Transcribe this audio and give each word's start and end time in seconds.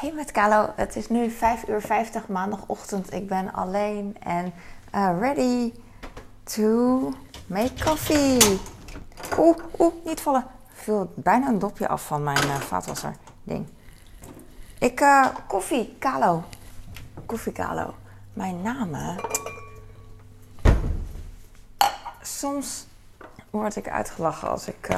Hey 0.00 0.12
met 0.12 0.30
Kalo, 0.30 0.72
het 0.76 0.96
is 0.96 1.08
nu 1.08 1.30
5 1.30 1.68
uur 1.68 1.80
50 1.80 2.28
maandagochtend. 2.28 3.12
Ik 3.12 3.28
ben 3.28 3.52
alleen 3.52 4.16
en 4.20 4.52
uh, 4.94 5.18
ready 5.20 5.72
to 6.42 7.12
make 7.46 7.84
coffee. 7.84 8.60
Oeh, 9.38 9.56
oeh, 9.78 9.94
niet 10.04 10.20
vallen. 10.20 10.46
Viel 10.72 11.12
bijna 11.14 11.48
een 11.48 11.58
dopje 11.58 11.88
af 11.88 12.06
van 12.06 12.22
mijn 12.22 12.44
uh, 12.44 12.54
vaatwasser 12.54 13.14
ding. 13.42 13.66
Ik, 14.78 15.00
uh, 15.00 15.26
koffie, 15.46 15.96
Kalo. 15.98 16.44
Koffie 17.26 17.52
Kalo. 17.52 17.94
Mijn 18.32 18.62
naam, 18.62 18.94
hè? 18.94 19.14
Soms 22.22 22.86
word 23.50 23.76
ik 23.76 23.88
uitgelachen 23.88 24.50
als 24.50 24.68
ik... 24.68 24.88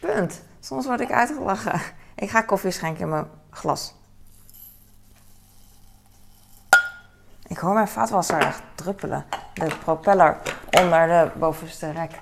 Punt. 0.00 0.42
Soms 0.60 0.86
word 0.86 1.00
ik 1.00 1.12
uitgelachen. 1.12 1.80
Ik 2.14 2.30
ga 2.30 2.40
koffie 2.40 2.70
schenken 2.70 3.02
in 3.02 3.08
mijn 3.08 3.26
glas. 3.54 3.94
Ik 7.46 7.58
hoor 7.58 7.74
mijn 7.74 7.88
vaatwasser 7.88 8.38
echt 8.38 8.62
druppelen. 8.74 9.24
De 9.54 9.76
propeller 9.78 10.38
onder 10.70 11.06
de 11.06 11.30
bovenste 11.38 11.90
rek. 11.90 12.18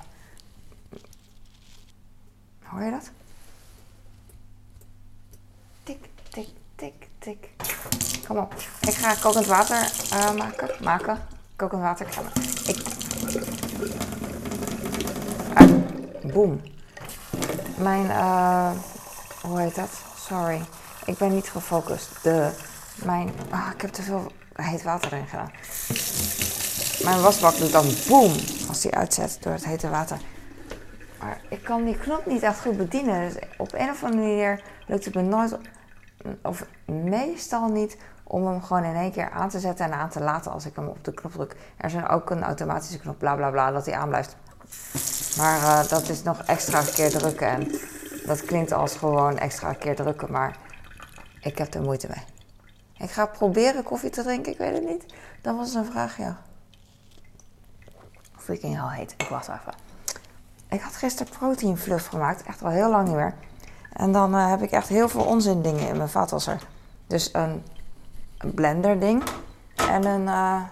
Hoor 2.62 2.82
je 2.82 2.90
dat? 2.90 3.10
Tik, 5.82 6.08
tik, 6.30 6.48
tik, 6.74 7.08
tik. 7.18 7.50
Kom 8.26 8.38
op. 8.38 8.54
Ik 8.80 8.94
ga 8.94 9.14
kokend 9.14 9.46
water 9.46 9.92
uh, 10.12 10.34
maken. 10.34 10.70
Maken. 10.84 11.18
Kokend 11.56 11.80
water. 11.80 12.06
Ik... 12.66 12.76
Uh, 15.60 16.32
boom. 16.32 16.60
Mijn, 17.76 18.04
uh, 18.04 18.70
hoe 19.42 19.60
heet 19.60 19.74
dat? 19.74 19.90
Sorry. 20.16 20.62
Ik 21.04 21.18
ben 21.18 21.34
niet 21.34 21.48
gefocust. 21.48 22.08
De, 22.22 22.50
mijn, 23.04 23.30
ah, 23.50 23.68
ik 23.74 23.80
heb 23.80 23.90
te 23.90 24.02
veel 24.02 24.32
heet 24.52 24.82
water 24.82 25.12
erin 25.12 25.26
gedaan. 25.26 25.50
Mijn 27.02 27.20
wasbak 27.20 27.56
doet 27.56 27.72
dan 27.72 27.86
boom 28.08 28.32
als 28.68 28.80
die 28.80 28.94
uitzet 28.94 29.38
door 29.40 29.52
het 29.52 29.64
hete 29.64 29.90
water. 29.90 30.20
Maar 31.18 31.40
ik 31.48 31.62
kan 31.62 31.84
die 31.84 31.98
knop 31.98 32.26
niet 32.26 32.42
echt 32.42 32.60
goed 32.60 32.76
bedienen. 32.76 33.28
Dus 33.28 33.42
op 33.56 33.72
een 33.72 33.90
of 33.90 34.04
andere 34.04 34.22
manier 34.22 34.62
lukt 34.86 35.04
het 35.04 35.14
me 35.14 35.22
nooit, 35.22 35.58
of 36.42 36.66
meestal 36.84 37.68
niet, 37.68 37.96
om 38.24 38.46
hem 38.46 38.62
gewoon 38.62 38.84
in 38.84 38.94
één 38.94 39.12
keer 39.12 39.30
aan 39.30 39.48
te 39.48 39.60
zetten 39.60 39.84
en 39.86 39.92
aan 39.92 40.08
te 40.08 40.20
laten 40.20 40.52
als 40.52 40.66
ik 40.66 40.76
hem 40.76 40.86
op 40.86 41.04
de 41.04 41.14
knop 41.14 41.32
druk. 41.32 41.56
Er 41.76 41.84
is 41.84 42.08
ook 42.08 42.30
een 42.30 42.42
automatische 42.42 42.98
knop, 42.98 43.18
bla 43.18 43.34
bla 43.34 43.50
bla, 43.50 43.70
dat 43.70 43.86
hij 43.86 43.94
aanblijft. 43.94 44.36
Maar 45.36 45.58
uh, 45.58 45.88
dat 45.88 46.08
is 46.08 46.22
nog 46.22 46.42
extra 46.42 46.82
keer 46.94 47.10
drukken 47.10 47.48
en 47.48 47.70
dat 48.26 48.44
klinkt 48.44 48.72
als 48.72 48.94
gewoon 48.94 49.38
extra 49.38 49.72
keer 49.72 49.96
drukken, 49.96 50.32
maar 50.32 50.56
ik 51.42 51.58
heb 51.58 51.74
er 51.74 51.82
moeite 51.82 52.08
mee. 52.08 52.24
Ik 52.98 53.10
ga 53.10 53.26
proberen 53.26 53.82
koffie 53.82 54.10
te 54.10 54.22
drinken, 54.22 54.52
ik 54.52 54.58
weet 54.58 54.74
het 54.74 54.84
niet. 54.84 55.04
Dat 55.40 55.56
was 55.56 55.74
een 55.74 55.84
vraag, 55.84 56.16
ja. 56.16 56.36
Freaking 58.36 58.76
hell 58.76 58.98
heet. 58.98 59.14
Ik 59.16 59.28
wacht 59.28 59.48
even. 59.48 59.74
Ik 60.68 60.80
had 60.80 60.96
gisteren 60.96 61.32
protein 61.32 61.78
fluff 61.78 62.06
gemaakt, 62.06 62.42
echt 62.42 62.62
al 62.62 62.70
heel 62.70 62.90
lang 62.90 63.06
niet 63.06 63.16
meer. 63.16 63.34
En 63.92 64.12
dan 64.12 64.34
uh, 64.34 64.50
heb 64.50 64.62
ik 64.62 64.70
echt 64.70 64.88
heel 64.88 65.08
veel 65.08 65.24
onzin 65.24 65.62
dingen 65.62 65.88
in 65.88 65.96
mijn 65.96 66.08
vaatwasser. 66.08 66.62
Dus 67.06 67.28
een, 67.32 67.64
een 68.38 68.54
blender 68.54 69.00
ding 69.00 69.22
en 69.76 70.04
een 70.04 70.22
uh, 70.22 70.62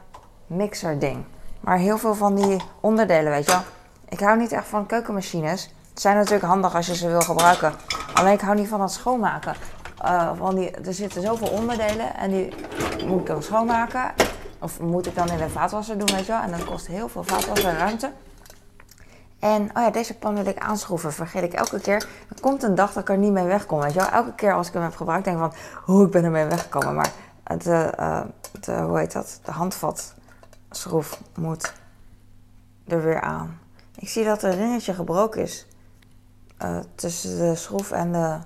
mixer 0.47 0.99
ding. 0.99 1.25
Maar 1.61 1.79
heel 1.79 1.99
veel 1.99 2.15
van 2.15 2.35
die 2.35 2.63
onderdelen, 2.81 3.33
weet 3.33 3.45
je 3.45 3.51
wel. 3.53 3.63
Ik 4.09 4.21
hou 4.21 4.39
niet 4.39 4.53
echt 4.53 4.67
van 4.67 4.87
keukenmachines. 4.87 5.75
Het 5.91 6.01
zijn 6.01 6.17
natuurlijk 6.17 6.45
handig 6.45 6.75
als 6.75 6.87
je 6.87 6.95
ze 6.95 7.09
wil 7.09 7.21
gebruiken. 7.21 7.73
Alleen 8.15 8.33
ik 8.33 8.41
hou 8.41 8.57
niet 8.57 8.69
van 8.69 8.81
het 8.81 8.91
schoonmaken. 8.91 9.55
Die, 10.55 10.71
er 10.71 10.95
zitten 10.95 11.23
zoveel 11.23 11.49
onderdelen 11.49 12.17
en 12.17 12.31
die 12.31 12.55
moet 13.07 13.21
ik 13.21 13.27
dan 13.27 13.43
schoonmaken. 13.43 14.13
Of 14.59 14.81
moet 14.81 15.07
ik 15.07 15.15
dan 15.15 15.31
in 15.31 15.41
een 15.41 15.51
vaatwasser 15.51 15.99
doen, 15.99 16.11
weet 16.11 16.27
je 16.27 16.33
wel. 16.33 16.41
En 16.41 16.51
dat 16.51 16.65
kost 16.65 16.87
heel 16.87 17.09
veel 17.09 17.25
vaatwasserruimte. 17.25 18.13
En 19.39 19.63
oh 19.63 19.83
ja, 19.83 19.91
deze 19.91 20.19
pan 20.19 20.35
wil 20.35 20.47
ik 20.47 20.59
aanschroeven. 20.59 21.13
Vergeet 21.13 21.43
ik 21.43 21.53
elke 21.53 21.81
keer. 21.81 22.09
Er 22.29 22.41
komt 22.41 22.63
een 22.63 22.75
dag 22.75 22.93
dat 22.93 23.03
ik 23.03 23.09
er 23.09 23.19
niet 23.19 23.33
mee 23.33 23.45
wegkom. 23.45 23.81
Weet 23.81 23.93
je 23.93 23.99
wel? 23.99 24.09
Elke 24.09 24.35
keer 24.35 24.55
als 24.55 24.69
ik 24.69 24.73
hem 24.73 24.83
heb 24.83 24.97
gebruikt, 24.97 25.25
denk 25.25 25.37
ik 25.37 25.43
van... 25.43 25.55
Hoe, 25.85 26.05
ik 26.05 26.11
ben 26.11 26.25
ermee 26.25 26.45
weggekomen. 26.45 26.95
Maar 26.95 27.13
de, 27.59 27.93
uh, 28.01 28.23
de, 28.61 28.73
hoe 28.73 28.99
heet 28.99 29.13
dat? 29.13 29.41
De 29.45 29.53
handvatschroef 29.53 31.21
moet 31.35 31.73
er 32.87 33.03
weer 33.03 33.21
aan. 33.21 33.61
Ik 33.97 34.09
zie 34.09 34.25
dat 34.25 34.43
er 34.43 34.55
ringetje 34.55 34.95
gebroken 34.95 35.43
is. 35.43 35.67
Tussen 36.95 37.39
de 37.39 37.55
schroef 37.55 37.91
en 37.91 38.13
de 38.13 38.39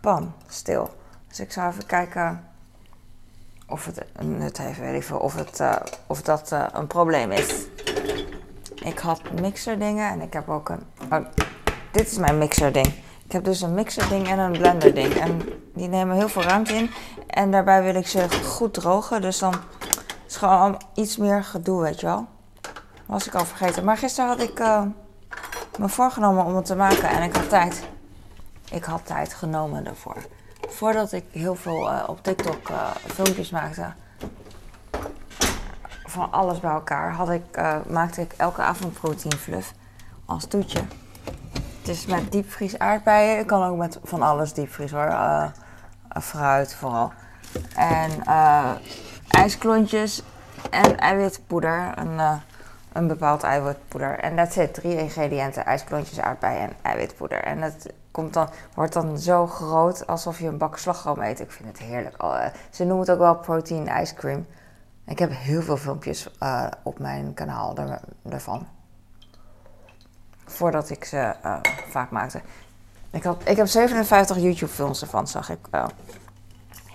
pan 0.00 0.34
stil. 0.48 0.90
Dus 1.32 1.40
ik 1.40 1.52
zou 1.52 1.70
even 1.70 1.86
kijken 1.86 2.44
of 3.66 3.84
het 3.86 4.04
een 4.12 4.38
nut 4.38 4.58
heeft, 4.58 5.12
of, 5.12 5.34
het, 5.34 5.60
uh, 5.60 5.76
of 6.06 6.22
dat 6.22 6.52
uh, 6.52 6.66
een 6.72 6.86
probleem 6.86 7.30
is. 7.30 7.66
Ik 8.74 8.98
had 8.98 9.20
mixerdingen 9.40 10.10
en 10.10 10.20
ik 10.20 10.32
heb 10.32 10.48
ook 10.48 10.68
een. 10.68 10.82
Oh, 11.10 11.26
dit 11.90 12.10
is 12.10 12.18
mijn 12.18 12.38
mixerding. 12.38 12.86
Ik 13.24 13.32
heb 13.32 13.44
dus 13.44 13.60
een 13.60 13.74
mixerding 13.74 14.28
en 14.28 14.38
een 14.38 14.52
blenderding. 14.52 15.14
En 15.14 15.40
die 15.74 15.88
nemen 15.88 16.16
heel 16.16 16.28
veel 16.28 16.42
ruimte 16.42 16.74
in. 16.74 16.90
En 17.26 17.50
daarbij 17.50 17.82
wil 17.82 17.94
ik 17.94 18.06
ze 18.06 18.30
goed 18.44 18.74
drogen. 18.74 19.20
Dus 19.20 19.38
dan 19.38 19.54
is 20.26 20.36
gewoon 20.36 20.82
iets 20.94 21.16
meer 21.16 21.44
gedoe, 21.44 21.82
weet 21.82 22.00
je 22.00 22.06
wel. 22.06 22.26
Was 23.06 23.26
ik 23.26 23.34
al 23.34 23.44
vergeten. 23.44 23.84
Maar 23.84 23.96
gisteren 23.96 24.30
had 24.30 24.40
ik 24.40 24.60
uh, 24.60 24.82
me 25.78 25.88
voorgenomen 25.88 26.44
om 26.44 26.56
het 26.56 26.64
te 26.64 26.76
maken 26.76 27.08
en 27.08 27.22
ik 27.22 27.36
had 27.36 27.48
tijd. 27.48 27.82
Ik 28.70 28.84
had 28.84 29.06
tijd 29.06 29.34
genomen 29.34 29.84
daarvoor. 29.84 30.16
Voordat 30.72 31.12
ik 31.12 31.24
heel 31.30 31.54
veel 31.54 31.92
uh, 31.92 32.04
op 32.06 32.22
TikTok 32.22 32.68
uh, 32.70 32.90
filmpjes 32.94 33.50
maakte, 33.50 33.92
van 36.04 36.32
alles 36.32 36.60
bij 36.60 36.70
elkaar, 36.70 37.12
had 37.12 37.30
ik, 37.30 37.42
uh, 37.58 37.76
maakte 37.88 38.20
ik 38.20 38.34
elke 38.36 38.62
avond 38.62 38.92
proteinfluff 38.92 39.72
als 40.24 40.46
toetje. 40.46 40.80
Het 41.78 41.88
is 41.88 42.06
met 42.06 42.32
diepvries 42.32 42.78
aardbeien. 42.78 43.38
Ik 43.38 43.46
kan 43.46 43.62
ook 43.62 43.76
met 43.76 43.98
van 44.04 44.22
alles 44.22 44.52
diepvries 44.52 44.90
hoor. 44.90 45.14
fruit 46.20 46.74
vooral. 46.74 47.12
En 47.76 48.10
ijsklontjes 49.28 50.22
en 50.70 50.98
eiwitpoeder. 50.98 51.92
Een, 51.94 52.40
een 52.92 53.06
bepaald 53.06 53.42
eiwitpoeder. 53.42 54.18
En 54.18 54.36
dat 54.36 54.52
zit 54.52 54.74
drie 54.74 54.96
ingrediënten: 54.98 55.64
ijsklontjes, 55.64 56.20
aardbeien 56.20 56.60
en 56.60 56.72
eiwitpoeder. 56.82 57.42
En 57.44 57.60
dat 57.60 57.86
komt 58.12 58.32
dan, 58.32 58.48
wordt 58.74 58.92
dan 58.92 59.18
zo 59.18 59.46
groot 59.46 60.06
alsof 60.06 60.38
je 60.38 60.46
een 60.46 60.58
bak 60.58 60.78
slagroom 60.78 61.20
eet. 61.20 61.40
Ik 61.40 61.50
vind 61.50 61.68
het 61.68 61.78
heerlijk. 61.78 62.22
Oh, 62.22 62.46
ze 62.70 62.84
noemen 62.84 63.06
het 63.06 63.10
ook 63.10 63.18
wel 63.18 63.36
protein 63.36 64.02
ice 64.02 64.14
cream. 64.14 64.46
Ik 65.06 65.18
heb 65.18 65.30
heel 65.34 65.62
veel 65.62 65.76
filmpjes 65.76 66.30
uh, 66.42 66.66
op 66.82 66.98
mijn 66.98 67.34
kanaal 67.34 67.74
daar, 67.74 68.00
daarvan. 68.22 68.66
Voordat 70.46 70.90
ik 70.90 71.04
ze 71.04 71.34
uh, 71.44 71.56
vaak 71.88 72.10
maakte. 72.10 72.40
Ik, 73.10 73.22
had, 73.22 73.42
ik 73.48 73.56
heb 73.56 73.66
57 73.66 74.36
YouTube 74.36 74.72
films 74.72 75.02
ervan, 75.02 75.26
zag 75.26 75.50
ik 75.50 75.58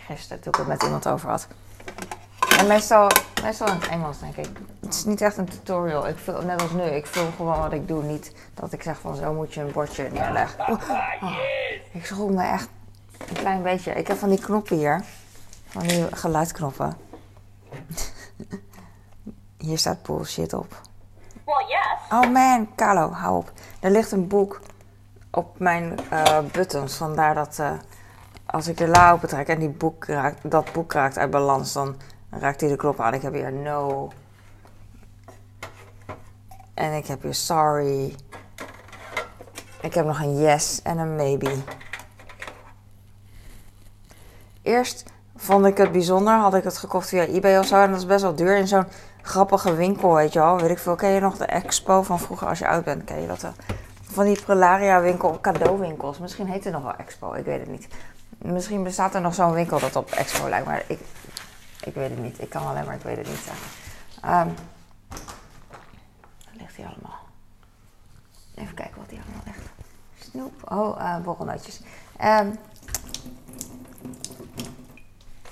gisteren 0.08 0.42
toen 0.42 0.52
ik 0.52 0.58
het 0.58 0.68
met 0.68 0.84
iemand 0.84 1.08
over 1.08 1.30
had. 1.30 1.48
En 2.58 2.68
meestal, 2.68 3.10
meestal 3.44 3.68
in 3.68 3.74
het 3.74 3.88
Engels, 3.88 4.20
denk 4.20 4.36
ik. 4.36 4.50
Het 4.80 4.94
is 4.94 5.06
niet 5.06 5.22
echt 5.22 5.38
een 5.38 5.50
tutorial. 5.50 6.08
Ik 6.08 6.18
film, 6.18 6.46
net 6.46 6.62
als 6.62 6.72
nu, 6.72 6.82
ik 6.82 7.06
film 7.06 7.32
gewoon 7.36 7.60
wat 7.60 7.74
ik 7.74 7.88
doe. 7.88 8.04
Niet 8.04 8.34
dat 8.54 8.74
ik 8.74 8.84
zeg 8.84 9.00
van 9.00 9.16
zo 9.16 9.34
moet 9.34 9.54
je 9.54 9.62
een 9.62 9.72
bordje 9.72 10.10
neerleggen. 10.12 10.60
Oh, 10.60 10.90
oh. 11.22 11.38
Ik 11.92 12.06
schrok 12.06 12.30
me 12.30 12.44
echt 12.44 12.70
een 13.28 13.36
klein 13.36 13.64
beetje. 13.64 13.92
Ik 13.92 14.08
heb 14.08 14.18
van 14.18 14.30
die 14.30 14.40
knoppen 14.40 14.78
hier. 14.78 15.04
Van 15.68 15.82
die 15.82 16.16
geluidsknoppen. 16.16 16.98
hier 19.58 19.78
staat 19.78 20.04
bullshit 20.04 20.54
op. 20.54 20.82
Well, 21.46 21.66
yes. 21.68 22.24
Oh 22.24 22.32
man, 22.32 22.70
Carlo, 22.76 23.12
hou 23.12 23.38
op. 23.38 23.52
Er 23.80 23.92
ligt 23.92 24.12
een 24.12 24.28
boek 24.28 24.60
op 25.32 25.60
mijn 25.60 26.00
uh, 26.12 26.40
buttons. 26.52 26.96
Vandaar 26.96 27.36
dat 27.36 27.58
uh, 27.60 27.72
als 28.46 28.68
ik 28.68 28.78
de 28.78 28.88
la 28.88 29.12
opentrek 29.12 29.48
en 29.48 29.60
die 29.60 29.70
boek 29.70 30.06
raakt, 30.06 30.52
dat 30.52 30.72
boek 30.72 30.94
raakt 30.94 31.18
uit 31.18 31.32
balans, 31.32 31.74
dan 31.74 31.96
dan 32.30 32.40
raakt 32.40 32.62
hij 32.62 32.70
de 32.70 32.76
knop 32.76 33.00
aan. 33.00 33.14
Ik 33.14 33.22
heb 33.22 33.34
hier 33.34 33.54
no. 33.54 34.10
En 36.74 36.94
ik 36.94 37.08
heb 37.08 37.22
hier 37.22 37.34
sorry. 37.34 38.16
Ik 39.82 39.94
heb 39.94 40.06
nog 40.06 40.20
een 40.20 40.38
yes 40.38 40.82
en 40.84 40.98
een 40.98 41.16
maybe. 41.16 41.52
Eerst 44.62 45.06
vond 45.36 45.66
ik 45.66 45.78
het 45.78 45.92
bijzonder. 45.92 46.34
Had 46.34 46.54
ik 46.54 46.64
het 46.64 46.78
gekocht 46.78 47.10
via 47.10 47.26
eBay 47.26 47.58
of 47.58 47.66
zo. 47.66 47.82
En 47.82 47.90
dat 47.90 48.00
is 48.00 48.06
best 48.06 48.22
wel 48.22 48.36
duur. 48.36 48.58
In 48.58 48.68
zo'n 48.68 48.86
grappige 49.22 49.76
winkel, 49.76 50.14
weet 50.14 50.34
je 50.34 50.40
wel. 50.40 50.60
Weet 50.60 50.70
ik 50.70 50.80
veel. 50.80 50.96
Ken 50.96 51.10
je 51.10 51.20
nog 51.20 51.38
de 51.38 51.46
expo 51.46 52.02
van 52.02 52.20
vroeger 52.20 52.48
als 52.48 52.60
je 52.60 52.68
oud 52.68 52.84
bent? 52.84 53.04
Ken 53.04 53.22
je 53.22 53.28
dat? 53.28 53.46
Van 54.02 54.26
die 54.26 54.42
Prelaria 54.42 55.02
winkel, 55.02 55.38
cadeauwinkels. 55.42 56.20
Misschien 56.20 56.48
heet 56.48 56.64
het 56.64 56.74
nog 56.74 56.84
wel 56.84 56.96
expo. 56.96 57.34
Ik 57.34 57.46
weet 57.46 57.60
het 57.60 57.70
niet. 57.70 57.88
Misschien 58.38 58.84
bestaat 58.84 59.16
er 59.16 59.22
nog 59.22 59.34
zo'n 59.34 59.54
winkel 59.54 59.80
dat 59.80 59.96
op 59.96 60.12
expo 60.12 60.50
lijkt. 60.50 60.66
Maar 60.66 60.84
ik, 60.88 61.00
ik 61.88 61.94
weet 61.94 62.10
het 62.10 62.20
niet. 62.20 62.42
Ik 62.42 62.50
kan 62.50 62.68
alleen 62.68 62.86
maar, 62.86 62.96
ik 62.96 63.02
weet 63.02 63.18
het 63.18 63.28
niet 63.28 63.38
zeggen. 63.46 63.68
Um, 64.24 64.56
waar 66.46 66.54
ligt 66.54 66.78
hij 66.78 66.86
allemaal? 66.86 67.20
Even 68.56 68.74
kijken 68.74 68.98
wat 68.98 69.10
hij 69.10 69.20
allemaal 69.20 69.44
ligt. 69.46 69.70
Snoep. 70.20 70.72
Oh, 70.72 71.02
uh, 72.20 72.40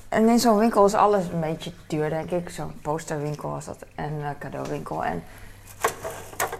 En 0.09 0.29
in 0.29 0.39
zo'n 0.39 0.57
winkel 0.57 0.85
is 0.85 0.93
alles 0.93 1.27
een 1.27 1.39
beetje 1.39 1.71
duur, 1.87 2.09
denk 2.09 2.31
ik. 2.31 2.49
Zo'n 2.49 2.79
posterwinkel 2.81 3.49
was 3.49 3.65
dat 3.65 3.85
en 3.95 4.13
uh, 4.13 4.29
cadeauwinkel. 4.39 5.05
En 5.05 5.23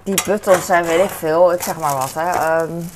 die 0.04 0.24
buttons 0.26 0.66
zijn, 0.66 0.84
weet 0.84 1.04
ik 1.04 1.10
veel, 1.10 1.54
ik 1.54 1.62
zeg 1.62 1.80
maar 1.80 1.96
wat, 1.96 2.14
hè. 2.14 2.62
Um, 2.62 2.90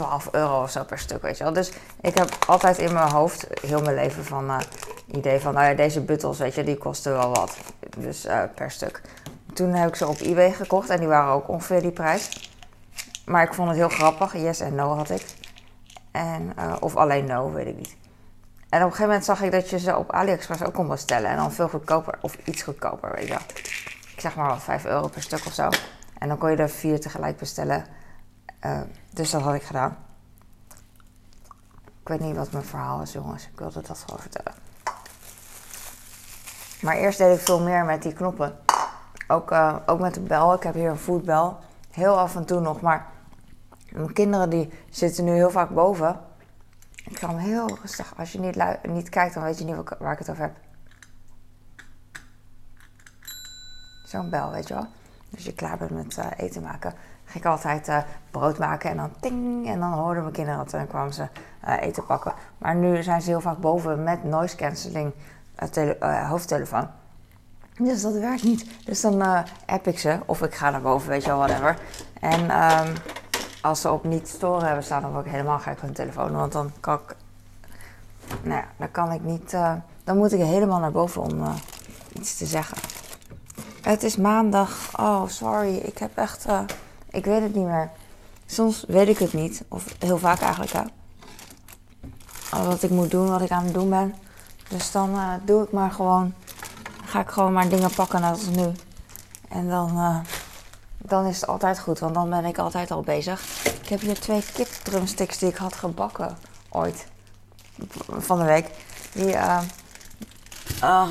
12 0.00 0.28
euro 0.32 0.62
of 0.62 0.70
zo 0.70 0.84
per 0.84 0.98
stuk, 0.98 1.22
weet 1.22 1.38
je 1.38 1.44
wel. 1.44 1.52
Dus 1.52 1.72
ik 2.00 2.14
heb 2.14 2.36
altijd 2.46 2.78
in 2.78 2.92
mijn 2.92 3.10
hoofd, 3.10 3.46
heel 3.62 3.82
mijn 3.82 3.94
leven, 3.94 4.24
van 4.24 4.50
uh, 4.50 4.58
idee 5.06 5.40
van, 5.40 5.54
nou 5.54 5.66
ja, 5.66 5.74
deze 5.74 6.00
buttons, 6.00 6.38
weet 6.38 6.54
je, 6.54 6.64
die 6.64 6.76
kosten 6.76 7.12
wel 7.12 7.28
wat. 7.28 7.56
Dus 7.98 8.26
uh, 8.26 8.42
per 8.54 8.70
stuk. 8.70 9.00
Toen 9.54 9.72
heb 9.72 9.88
ik 9.88 9.94
ze 9.94 10.06
op 10.06 10.20
eBay 10.20 10.52
gekocht 10.52 10.90
en 10.90 10.98
die 10.98 11.08
waren 11.08 11.32
ook 11.32 11.48
ongeveer 11.48 11.80
die 11.80 11.90
prijs. 11.90 12.50
Maar 13.26 13.42
ik 13.42 13.54
vond 13.54 13.68
het 13.68 13.76
heel 13.76 13.88
grappig. 13.88 14.36
Yes 14.36 14.60
en 14.60 14.74
no 14.74 14.94
had 14.96 15.10
ik. 15.10 15.24
En, 16.10 16.52
uh, 16.58 16.76
of 16.80 16.96
alleen 16.96 17.24
no, 17.24 17.52
weet 17.52 17.66
ik 17.66 17.76
niet. 17.76 17.96
En 18.68 18.78
op 18.78 18.84
een 18.84 18.90
gegeven 18.90 19.06
moment 19.06 19.24
zag 19.24 19.42
ik 19.42 19.50
dat 19.50 19.70
je 19.70 19.78
ze 19.78 19.96
op 19.96 20.12
AliExpress 20.12 20.62
ook 20.62 20.74
kon 20.74 20.88
bestellen. 20.88 21.30
En 21.30 21.36
dan 21.36 21.52
veel 21.52 21.68
goedkoper, 21.68 22.18
of 22.20 22.36
iets 22.44 22.62
goedkoper, 22.62 23.12
weet 23.14 23.26
je 23.26 23.28
wel. 23.28 23.42
Ik 24.14 24.20
zeg 24.20 24.36
maar 24.36 24.48
wat, 24.48 24.62
5 24.62 24.84
euro 24.84 25.08
per 25.08 25.22
stuk 25.22 25.46
of 25.46 25.52
zo. 25.52 25.68
En 26.18 26.28
dan 26.28 26.38
kon 26.38 26.50
je 26.50 26.56
er 26.56 26.70
vier 26.70 27.00
tegelijk 27.00 27.36
bestellen. 27.36 27.84
Uh, 28.64 28.80
dus 29.10 29.30
dat 29.30 29.42
had 29.42 29.54
ik 29.54 29.62
gedaan. 29.62 29.96
Ik 32.00 32.08
weet 32.08 32.20
niet 32.20 32.36
wat 32.36 32.52
mijn 32.52 32.64
verhaal 32.64 33.02
is, 33.02 33.12
jongens. 33.12 33.46
Ik 33.46 33.58
wilde 33.58 33.82
dat 33.82 33.98
gewoon 33.98 34.20
vertellen. 34.20 34.54
Maar 36.80 36.96
eerst 36.96 37.18
deed 37.18 37.38
ik 37.38 37.44
veel 37.44 37.60
meer 37.60 37.84
met 37.84 38.02
die 38.02 38.12
knoppen. 38.12 38.58
Ook, 39.28 39.52
uh, 39.52 39.76
ook 39.86 40.00
met 40.00 40.14
de 40.14 40.20
bel. 40.20 40.54
Ik 40.54 40.62
heb 40.62 40.74
hier 40.74 40.90
een 40.90 40.98
voetbel. 40.98 41.58
Heel 41.90 42.18
af 42.18 42.36
en 42.36 42.44
toe 42.44 42.60
nog. 42.60 42.80
Maar 42.80 43.06
mijn 43.90 44.12
kinderen 44.12 44.50
die 44.50 44.72
zitten 44.90 45.24
nu 45.24 45.32
heel 45.32 45.50
vaak 45.50 45.70
boven. 45.70 46.20
Ik 47.04 47.18
ga 47.18 47.28
hem 47.28 47.38
heel 47.38 47.78
rustig. 47.82 48.12
Als 48.16 48.32
je 48.32 48.40
niet, 48.40 48.82
niet 48.82 49.08
kijkt, 49.08 49.34
dan 49.34 49.42
weet 49.42 49.58
je 49.58 49.64
niet 49.64 49.76
waar 49.98 50.12
ik 50.12 50.18
het 50.18 50.30
over 50.30 50.42
heb. 50.42 50.56
Zo'n 54.04 54.30
bel, 54.30 54.50
weet 54.50 54.68
je 54.68 54.74
wel. 54.74 54.86
Als 55.34 55.44
je 55.44 55.54
klaar 55.54 55.78
bent 55.78 55.90
met 55.90 56.16
uh, 56.16 56.26
eten 56.36 56.62
maken, 56.62 56.94
ga 57.30 57.38
ik 57.38 57.44
altijd 57.44 57.88
uh, 57.88 57.98
brood 58.30 58.58
maken 58.58 58.90
en 58.90 58.96
dan 58.96 59.10
ting. 59.20 59.68
En 59.68 59.80
dan 59.80 59.92
hoorden 59.92 60.22
mijn 60.22 60.34
kinderen 60.34 60.64
dat 60.64 60.72
en 60.72 60.86
kwamen 60.86 61.12
ze 61.12 61.26
uh, 61.68 61.82
eten 61.82 62.06
pakken. 62.06 62.32
Maar 62.58 62.74
nu 62.74 63.02
zijn 63.02 63.22
ze 63.22 63.30
heel 63.30 63.40
vaak 63.40 63.58
boven 63.58 64.02
met 64.02 64.24
noise 64.24 64.56
cancelling 64.56 65.12
hoofdtelefoon. 66.28 66.88
Dus 67.78 68.02
dat 68.02 68.12
werkt 68.12 68.42
niet. 68.42 68.84
Dus 68.84 69.00
dan 69.00 69.22
app 69.66 69.86
ik 69.86 69.98
ze 69.98 70.18
of 70.26 70.42
ik 70.42 70.54
ga 70.54 70.70
naar 70.70 70.80
boven, 70.80 71.08
weet 71.08 71.22
je 71.22 71.28
wel, 71.28 71.38
whatever. 71.38 71.76
En 72.20 72.40
um, 72.40 72.94
als 73.62 73.80
ze 73.80 73.90
op 73.90 74.04
niet 74.04 74.28
storen 74.28 74.66
hebben 74.66 74.84
staan, 74.84 75.02
dan 75.02 75.12
word 75.12 75.24
ik 75.24 75.30
helemaal 75.32 75.58
gek 75.58 75.78
van 75.78 75.86
hun 75.86 75.94
telefoon. 75.94 76.32
Want 76.32 76.52
dan 76.52 76.72
kan 76.80 76.94
ik. 76.94 77.16
Nou 78.42 78.60
ja, 78.60 78.66
dan 78.76 78.90
kan 78.90 79.12
ik 79.12 79.22
niet. 79.22 79.52
Uh, 79.52 79.72
dan 80.04 80.16
moet 80.16 80.32
ik 80.32 80.40
helemaal 80.40 80.78
naar 80.78 80.92
boven 80.92 81.22
om 81.22 81.40
uh, 81.40 81.54
iets 82.12 82.36
te 82.36 82.46
zeggen. 82.46 82.76
Het 83.82 84.02
is 84.02 84.16
maandag. 84.16 84.98
Oh, 85.00 85.26
sorry. 85.26 85.76
Ik 85.76 85.98
heb 85.98 86.16
echt. 86.16 86.46
Uh, 86.48 86.60
ik 87.10 87.24
weet 87.24 87.42
het 87.42 87.54
niet 87.54 87.66
meer. 87.66 87.90
Soms 88.46 88.84
weet 88.88 89.08
ik 89.08 89.18
het 89.18 89.32
niet. 89.32 89.64
Of 89.68 89.94
heel 89.98 90.18
vaak 90.18 90.40
eigenlijk. 90.40 90.72
Hè. 90.72 90.82
Wat 92.64 92.82
ik 92.82 92.90
moet 92.90 93.10
doen, 93.10 93.28
wat 93.28 93.40
ik 93.40 93.50
aan 93.50 93.64
het 93.64 93.74
doen 93.74 93.90
ben. 93.90 94.14
Dus 94.68 94.90
dan 94.90 95.18
doe 95.44 95.62
ik 95.64 95.72
maar 95.72 95.90
gewoon. 95.90 96.34
Ga 97.04 97.20
ik 97.20 97.28
gewoon 97.28 97.52
maar 97.52 97.68
dingen 97.68 97.94
pakken 97.94 98.20
net 98.20 98.30
als 98.30 98.46
nu. 98.46 98.72
En 99.48 99.68
dan 99.68 100.22
dan 101.02 101.26
is 101.26 101.40
het 101.40 101.50
altijd 101.50 101.80
goed, 101.80 101.98
want 101.98 102.14
dan 102.14 102.30
ben 102.30 102.44
ik 102.44 102.58
altijd 102.58 102.90
al 102.90 103.02
bezig. 103.02 103.64
Ik 103.82 103.88
heb 103.88 104.00
hier 104.00 104.20
twee 104.20 104.42
kip 104.52 104.68
drumsticks 104.82 105.38
die 105.38 105.48
ik 105.48 105.56
had 105.56 105.74
gebakken 105.74 106.36
ooit 106.68 107.06
van 108.18 108.38
de 108.38 108.44
week. 108.44 108.70
Die 109.12 109.32
uh, 109.32 109.60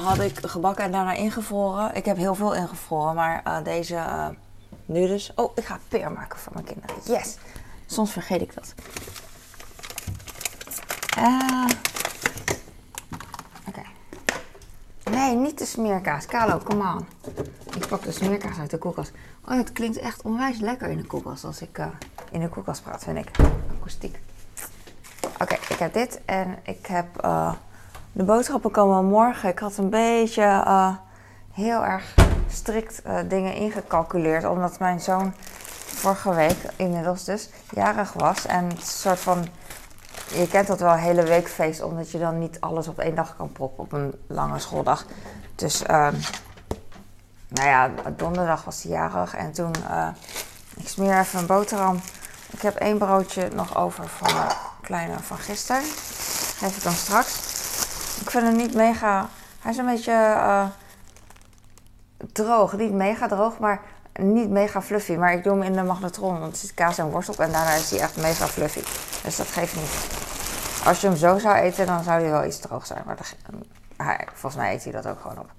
had 0.06 0.20
ik 0.20 0.40
gebakken 0.42 0.84
en 0.84 0.92
daarna 0.92 1.14
ingevroren. 1.14 1.96
Ik 1.96 2.06
heb 2.06 2.18
heel 2.18 2.36
veel 2.36 2.54
ingevroren, 2.54 3.16
maar 3.16 3.64
deze 3.64 4.04
nu 4.90 5.08
dus. 5.08 5.32
Oh, 5.36 5.52
ik 5.56 5.66
ga 5.66 5.80
peer 5.88 6.12
maken 6.12 6.40
voor 6.40 6.54
mijn 6.54 6.66
kinderen. 6.66 6.96
Yes! 7.04 7.38
Soms 7.86 8.12
vergeet 8.12 8.42
ik 8.42 8.54
dat. 8.56 8.74
Oké. 11.18 11.76
Okay. 13.68 13.86
Nee, 15.12 15.36
niet 15.36 15.58
de 15.58 15.66
smeerkaas. 15.66 16.26
Kalo, 16.26 16.58
come 16.58 16.94
on. 16.94 17.08
Ik 17.76 17.88
pak 17.88 18.04
de 18.04 18.12
smeerkaas 18.12 18.58
uit 18.60 18.70
de 18.70 18.78
koelkast. 18.78 19.12
Oh, 19.46 19.58
het 19.58 19.72
klinkt 19.72 19.98
echt 19.98 20.22
onwijs 20.22 20.60
lekker 20.60 20.90
in 20.90 20.98
de 20.98 21.06
koelkast 21.06 21.44
als 21.44 21.62
ik 21.62 21.78
uh, 21.78 21.86
in 22.32 22.40
de 22.40 22.50
koelkast 22.50 22.84
praat, 22.84 23.04
vind 23.04 23.18
ik. 23.18 23.32
Akoestiek. 23.78 24.20
Oké, 25.40 25.54
ik 25.54 25.80
heb 25.80 25.94
dit 25.94 26.22
en 26.26 26.60
ik 26.64 26.86
heb 26.86 27.26
uh, 27.26 27.54
de 28.12 28.24
boodschappen 28.24 28.72
komen 28.72 29.06
morgen. 29.06 29.50
Ik 29.50 29.60
had 29.60 29.78
een 29.78 29.90
beetje 29.90 30.66
heel 31.52 31.86
erg 31.86 32.16
strikt 32.52 33.02
dingen 33.28 33.54
ingecalculeerd, 33.54 34.46
omdat 34.46 34.80
mijn 34.80 35.00
zoon 35.00 35.34
vorige 36.00 36.34
week 36.34 36.58
inmiddels 36.76 37.24
dus 37.24 37.50
jarig 37.70 38.14
was. 38.14 38.46
En 38.46 38.68
het 38.68 38.88
soort 38.88 39.20
van, 39.20 39.48
je 40.28 40.48
kent 40.48 40.68
dat 40.68 40.80
wel, 40.80 40.94
hele 40.94 41.24
week 41.24 41.50
feest, 41.50 41.82
omdat 41.82 42.12
je 42.12 42.20
dan 42.20 42.40
niet 42.40 42.62
alles 42.62 42.88
op 42.88 43.00
één 43.00 43.16
dag 43.16 43.36
kan 43.36 43.52
proppen 43.52 43.84
op 43.84 43.92
een 43.92 44.14
lange 44.28 44.60
schooldag. 44.60 45.06
Dus 45.56 45.84
ehm, 45.84 46.16
nou 47.48 47.68
ja, 47.68 47.92
donderdag 48.16 48.64
was 48.64 48.84
hij 48.84 48.92
jarig 48.92 49.36
en 49.36 49.52
toen, 49.52 49.72
uh, 49.90 50.08
ik 50.76 50.88
smeer 50.88 51.20
even 51.20 51.40
een 51.40 51.46
boterham. 51.46 52.00
Ik 52.50 52.62
heb 52.62 52.76
één 52.76 52.98
broodje 52.98 53.50
nog 53.54 53.78
over 53.78 54.08
van 54.08 54.28
de 54.28 54.56
kleine 54.82 55.20
van 55.20 55.38
gisteren. 55.38 55.82
Geef 56.58 56.78
ik 56.78 56.84
dan 56.84 56.94
straks. 56.94 57.36
Ik 58.22 58.30
vind 58.30 58.44
hem 58.44 58.56
niet 58.56 58.74
mega, 58.74 59.30
hij 59.60 59.72
is 59.72 59.78
een 59.78 59.86
beetje 59.86 60.12
uh, 60.12 60.66
droog. 62.32 62.78
Niet 62.78 62.94
mega 62.94 63.28
droog, 63.28 63.60
maar 63.60 63.82
niet 64.20 64.50
mega 64.50 64.82
fluffy. 64.82 65.16
Maar 65.16 65.34
ik 65.34 65.44
doe 65.44 65.54
hem 65.54 65.62
in 65.62 65.74
de 65.74 65.84
magnetron, 65.84 66.40
want 66.40 66.52
er 66.52 66.58
zit 66.58 66.74
kaas 66.74 66.98
en 66.98 67.10
worst 67.10 67.30
op. 67.30 67.40
En 67.40 67.52
daarna 67.52 67.74
is 67.74 67.92
hij 67.92 68.00
echt 68.00 68.18
mega 68.18 68.48
fluffy. 68.48 68.82
Dus 69.24 69.36
dat 69.36 69.48
geeft 69.48 69.76
niet. 69.76 70.08
Als 70.86 71.02
je 71.02 71.08
hem 71.08 71.16
zo 71.16 71.38
zou 71.38 71.56
eten, 71.56 71.86
dan 71.86 72.04
zou 72.04 72.22
hij 72.22 72.32
wel 72.32 72.46
iets 72.46 72.60
droog 72.60 72.86
zijn. 72.86 73.04
Maar 73.06 73.18
hij, 73.98 74.28
volgens 74.34 74.62
mij 74.62 74.74
eet 74.74 74.84
hij 74.84 74.94
dat 74.94 75.08
ook 75.08 75.22
gewoon 75.22 75.40
op. 75.40 75.52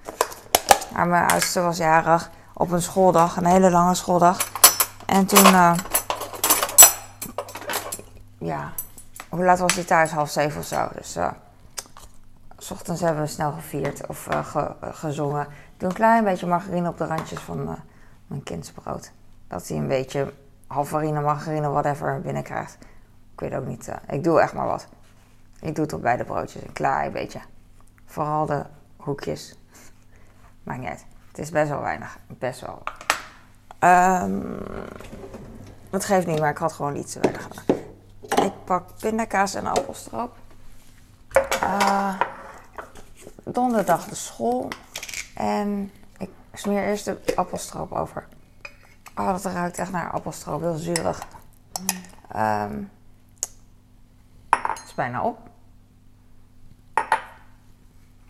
Maar 0.93 1.09
mijn 1.09 1.27
oudste 1.31 1.61
was 1.61 1.77
jarig 1.77 2.31
op 2.55 2.71
een 2.71 2.83
schooldag, 2.83 3.37
een 3.37 3.47
hele 3.47 3.71
lange 3.71 3.95
schooldag. 3.95 4.51
En 5.07 5.27
toen, 5.27 5.47
uh, 5.47 5.75
ja, 8.39 8.73
hoe 9.29 9.45
laat 9.45 9.59
was 9.59 9.75
hij 9.75 9.85
thuis? 9.85 10.11
Half 10.11 10.31
zeven 10.31 10.61
of 10.61 10.67
zo. 10.67 10.89
Dus 10.95 11.17
uh, 11.17 11.31
s 12.59 12.71
ochtends 12.71 13.00
hebben 13.00 13.23
we 13.23 13.29
snel 13.29 13.52
gevierd 13.52 14.07
of 14.07 14.29
ge, 14.43 14.73
gezongen. 14.81 15.47
Doe 15.80 15.88
een 15.88 15.94
klein 15.94 16.25
beetje 16.25 16.46
margarine 16.46 16.88
op 16.88 16.99
de 16.99 17.06
randjes 17.06 17.40
van 17.40 17.78
mijn 18.26 18.42
kindsbrood. 18.42 19.12
Dat 19.49 19.68
hij 19.68 19.76
een 19.76 19.88
beetje 19.88 20.32
halfarine, 20.66 21.20
margarine, 21.20 21.68
whatever 21.68 22.20
binnenkrijgt. 22.20 22.78
Ik 23.32 23.40
weet 23.40 23.54
ook 23.54 23.66
niet. 23.66 23.90
ik 24.08 24.25
doe 24.25 24.40
echt 24.40 24.52
maar 24.52 24.66
wat. 24.66 24.87
Ik 25.60 25.75
doe 25.75 25.84
het 25.84 25.92
op 25.92 26.02
beide 26.02 26.25
broodjes, 26.25 26.62
een 26.62 26.72
klein 26.72 27.12
beetje. 27.12 27.40
Vooral 28.06 28.46
de 28.46 28.64
hoekjes. 28.96 29.58
Maakt 30.62 30.78
niet 30.78 30.88
uit. 30.88 31.04
Het 31.28 31.38
is 31.38 31.50
best 31.50 31.68
wel 31.68 31.80
weinig. 31.80 32.18
Best 32.26 32.60
wel. 32.60 32.82
Um, 34.25 34.58
dat 35.90 36.04
geeft 36.04 36.26
niet, 36.26 36.40
maar 36.40 36.50
ik 36.50 36.58
had 36.58 36.72
gewoon 36.72 36.96
iets 36.96 37.12
te 37.12 37.20
weinig. 37.20 37.64
Ik 38.20 38.64
pak 38.64 38.84
pindakaas 38.99 39.54
en 39.54 39.66
appelstroop. 39.66 40.37
Uh, 41.62 42.20
donderdag 43.44 44.04
de 44.04 44.14
school. 44.14 44.68
En 45.40 45.90
ik 46.18 46.30
smeer 46.52 46.82
eerst 46.82 47.04
de 47.04 47.20
appelstroop 47.35 47.92
over. 47.92 48.26
Oh, 49.16 49.26
dat 49.26 49.44
ruikt 49.44 49.78
echt 49.78 49.90
naar 49.90 50.11
appelstroop. 50.11 50.61
Heel 50.61 50.75
zuurig. 50.75 51.26
Um, 52.37 52.90
het 54.50 54.82
is 54.85 54.94
bijna 54.94 55.23
op. 55.23 55.38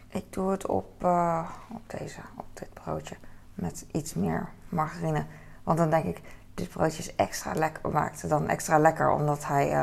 Ik 0.09 0.33
doe 0.33 0.51
het 0.51 0.67
op, 0.67 1.05
uh, 1.05 1.51
op 1.69 1.99
deze, 1.99 2.21
op 2.37 2.47
dit 2.53 2.75
broodje. 2.75 3.17
Met 3.55 3.87
iets 3.93 4.15
meer 4.15 4.49
margarine. 4.69 5.27
Want 5.63 5.79
dan 5.79 5.91
denk 5.91 6.05
ik, 6.05 6.21
dit 6.55 6.69
broodje 6.69 7.03
is 7.03 7.17
extra 7.17 7.53
lekker. 7.55 7.91
Maakt 7.91 8.29
dan 8.29 8.49
extra 8.49 8.79
lekker 8.79 9.11
omdat 9.11 9.47
hij 9.47 9.73
uh, 9.73 9.83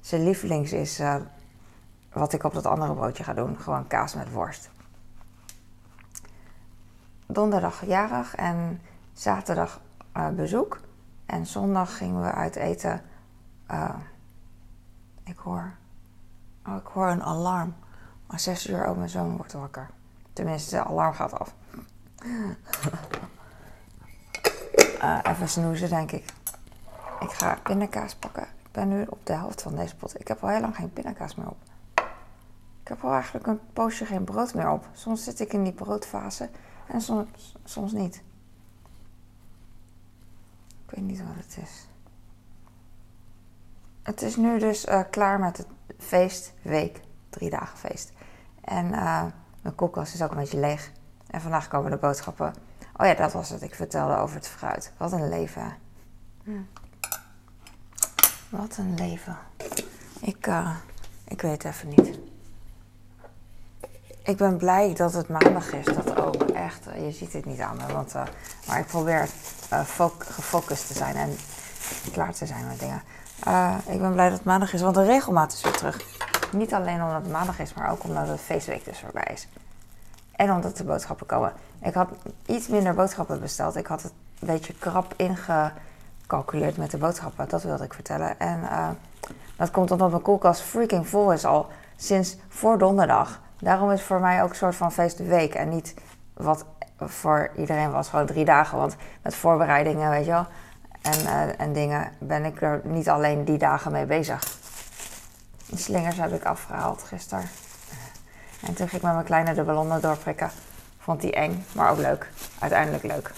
zijn 0.00 0.24
lievelings 0.24 0.72
is. 0.72 1.00
Uh, 1.00 1.16
wat 2.12 2.32
ik 2.32 2.44
op 2.44 2.54
dat 2.54 2.66
andere 2.66 2.94
broodje 2.94 3.24
ga 3.24 3.34
doen. 3.34 3.58
Gewoon 3.60 3.86
kaas 3.86 4.14
met 4.14 4.32
worst. 4.32 4.70
Donderdag 7.30 7.86
jarig 7.86 8.34
en 8.34 8.80
zaterdag 9.12 9.80
bezoek. 10.34 10.80
En 11.26 11.46
zondag 11.46 11.96
gingen 11.96 12.22
we 12.22 12.32
uit 12.32 12.56
eten. 12.56 13.02
ik 15.24 15.36
hoor. 15.36 15.72
Oh, 16.66 16.76
ik 16.76 16.86
hoor 16.86 17.08
een 17.08 17.22
alarm. 17.22 17.74
Maar 18.26 18.40
zes 18.40 18.66
uur 18.66 18.86
ook 18.86 18.96
mijn 18.96 19.08
zoon 19.08 19.36
wordt 19.36 19.52
wakker. 19.52 19.90
Tenminste, 20.32 20.76
de 20.76 20.84
alarm 20.84 21.14
gaat 21.14 21.38
af. 21.38 21.54
uh, 25.02 25.18
even 25.30 25.48
snoezen, 25.48 25.88
denk 25.88 26.12
ik. 26.12 26.24
Ik 27.20 27.30
ga 27.30 27.58
pindakaas 27.62 28.14
pakken. 28.14 28.42
Ik 28.42 28.72
ben 28.72 28.88
nu 28.88 29.06
op 29.08 29.26
de 29.26 29.32
helft 29.32 29.62
van 29.62 29.76
deze 29.76 29.96
pot. 29.96 30.20
Ik 30.20 30.28
heb 30.28 30.42
al 30.42 30.48
heel 30.48 30.60
lang 30.60 30.76
geen 30.76 30.92
pindakaas 30.92 31.34
meer 31.34 31.48
op. 31.48 31.58
Ik 32.82 32.88
heb 32.88 33.04
al 33.04 33.12
eigenlijk 33.12 33.46
een 33.46 33.60
poosje 33.72 34.04
geen 34.06 34.24
brood 34.24 34.54
meer 34.54 34.70
op. 34.70 34.88
Soms 34.92 35.24
zit 35.24 35.40
ik 35.40 35.52
in 35.52 35.62
die 35.62 35.72
broodfase 35.72 36.50
en 36.88 37.00
soms, 37.00 37.56
soms 37.64 37.92
niet. 37.92 38.22
Ik 40.86 40.94
weet 40.94 41.04
niet 41.04 41.18
wat 41.18 41.34
het 41.36 41.58
is. 41.62 41.88
Het 44.02 44.22
is 44.22 44.36
nu 44.36 44.58
dus 44.58 44.86
uh, 44.86 45.00
klaar 45.10 45.38
met 45.38 45.56
het 45.56 45.66
feestweek. 45.98 47.00
Drie 47.30 47.50
dagen 47.50 47.78
feest. 47.78 48.12
En 48.60 48.86
uh, 48.86 49.24
mijn 49.62 49.74
koelkast 49.74 50.14
is 50.14 50.22
ook 50.22 50.30
een 50.30 50.36
beetje 50.36 50.60
leeg. 50.60 50.92
En 51.26 51.40
vandaag 51.40 51.68
komen 51.68 51.90
de 51.90 51.96
boodschappen. 51.96 52.54
Oh 52.96 53.06
ja, 53.06 53.14
dat 53.14 53.32
was 53.32 53.48
het. 53.50 53.62
Ik 53.62 53.74
vertelde 53.74 54.16
over 54.16 54.36
het 54.36 54.48
fruit. 54.48 54.92
Wat 54.96 55.12
een 55.12 55.28
leven. 55.28 55.76
Hm. 56.42 56.50
Wat 58.48 58.76
een 58.76 58.94
leven. 58.94 59.36
Ik, 60.20 60.46
uh, 60.46 60.76
ik 61.24 61.42
weet 61.42 61.64
even 61.64 61.88
niet. 61.88 62.18
Ik 64.28 64.36
ben 64.36 64.56
blij 64.56 64.94
dat 64.94 65.12
het 65.12 65.28
maandag 65.28 65.72
is. 65.72 65.84
Dat 65.84 66.16
ook 66.16 66.42
echt. 66.42 66.84
Je 67.00 67.10
ziet 67.10 67.32
het 67.32 67.44
niet 67.44 67.60
aan 67.60 67.76
me. 67.76 67.92
Want, 67.92 68.14
uh, 68.14 68.22
maar 68.66 68.78
ik 68.78 68.86
probeer 68.86 69.28
uh, 69.72 69.80
gefocust 70.18 70.86
te 70.86 70.94
zijn 70.94 71.16
en 71.16 71.36
klaar 72.12 72.32
te 72.32 72.46
zijn 72.46 72.66
met 72.66 72.80
dingen. 72.80 73.02
ik 73.94 74.00
ben 74.00 74.12
blij 74.12 74.28
dat 74.28 74.36
het 74.36 74.46
maandag 74.46 74.72
is, 74.72 74.80
want 74.80 74.94
de 74.94 75.04
regelmaat 75.04 75.52
is 75.52 75.62
weer 75.62 75.72
terug. 75.72 76.00
Niet 76.52 76.74
alleen 76.74 77.02
omdat 77.02 77.22
het 77.22 77.32
maandag 77.32 77.58
is, 77.58 77.74
maar 77.74 77.90
ook 77.90 78.04
omdat 78.04 78.26
de 78.26 78.38
feestweek 78.38 78.84
dus 78.84 78.98
voorbij 78.98 79.28
is. 79.32 79.48
En 80.32 80.52
omdat 80.52 80.76
de 80.76 80.84
boodschappen 80.84 81.26
komen. 81.26 81.52
Ik 81.82 81.94
had 81.94 82.08
iets 82.46 82.68
minder 82.68 82.94
boodschappen 82.94 83.40
besteld. 83.40 83.76
Ik 83.76 83.86
had 83.86 84.02
het 84.02 84.12
een 84.40 84.46
beetje 84.46 84.74
krap 84.74 85.14
ingecalculeerd 85.16 86.76
met 86.76 86.90
de 86.90 86.98
boodschappen. 86.98 87.48
Dat 87.48 87.62
wilde 87.62 87.84
ik 87.84 87.94
vertellen. 87.94 88.38
En 88.38 88.60
dat 89.56 89.70
komt 89.70 89.90
omdat 89.90 90.10
mijn 90.10 90.22
koelkast 90.22 90.60
freaking 90.60 91.08
vol 91.08 91.32
is 91.32 91.44
al 91.44 91.66
sinds 91.96 92.36
voor 92.48 92.78
donderdag. 92.78 93.40
Daarom 93.60 93.90
is 93.90 94.02
voor 94.02 94.20
mij 94.20 94.42
ook 94.42 94.50
een 94.50 94.56
soort 94.56 94.76
van 94.76 94.92
feestweek. 94.92 95.54
En 95.54 95.68
niet 95.68 95.94
wat 96.34 96.64
voor 96.98 97.50
iedereen 97.56 97.90
was, 97.90 98.08
gewoon 98.08 98.26
drie 98.26 98.44
dagen. 98.44 98.78
Want 98.78 98.96
met 99.22 99.34
voorbereidingen, 99.34 100.10
weet 100.10 100.24
je 100.24 100.30
wel. 100.30 100.46
En, 101.02 101.20
uh, 101.20 101.60
en 101.60 101.72
dingen 101.72 102.12
ben 102.18 102.44
ik 102.44 102.62
er 102.62 102.80
niet 102.84 103.08
alleen 103.08 103.44
die 103.44 103.58
dagen 103.58 103.92
mee 103.92 104.06
bezig. 104.06 104.58
De 105.66 105.76
slingers 105.76 106.16
heb 106.16 106.32
ik 106.32 106.44
afgehaald 106.44 107.02
gisteren. 107.02 107.48
En 108.60 108.74
toen 108.74 108.88
ging 108.88 108.92
ik 108.92 109.02
met 109.02 109.12
mijn 109.12 109.24
kleine 109.24 109.54
de 109.54 109.62
ballonnen 109.62 110.00
doorprikken. 110.00 110.50
Vond 110.98 111.20
die 111.20 111.32
eng, 111.32 111.64
maar 111.72 111.90
ook 111.90 111.98
leuk. 111.98 112.30
Uiteindelijk 112.58 113.04
leuk. 113.04 113.32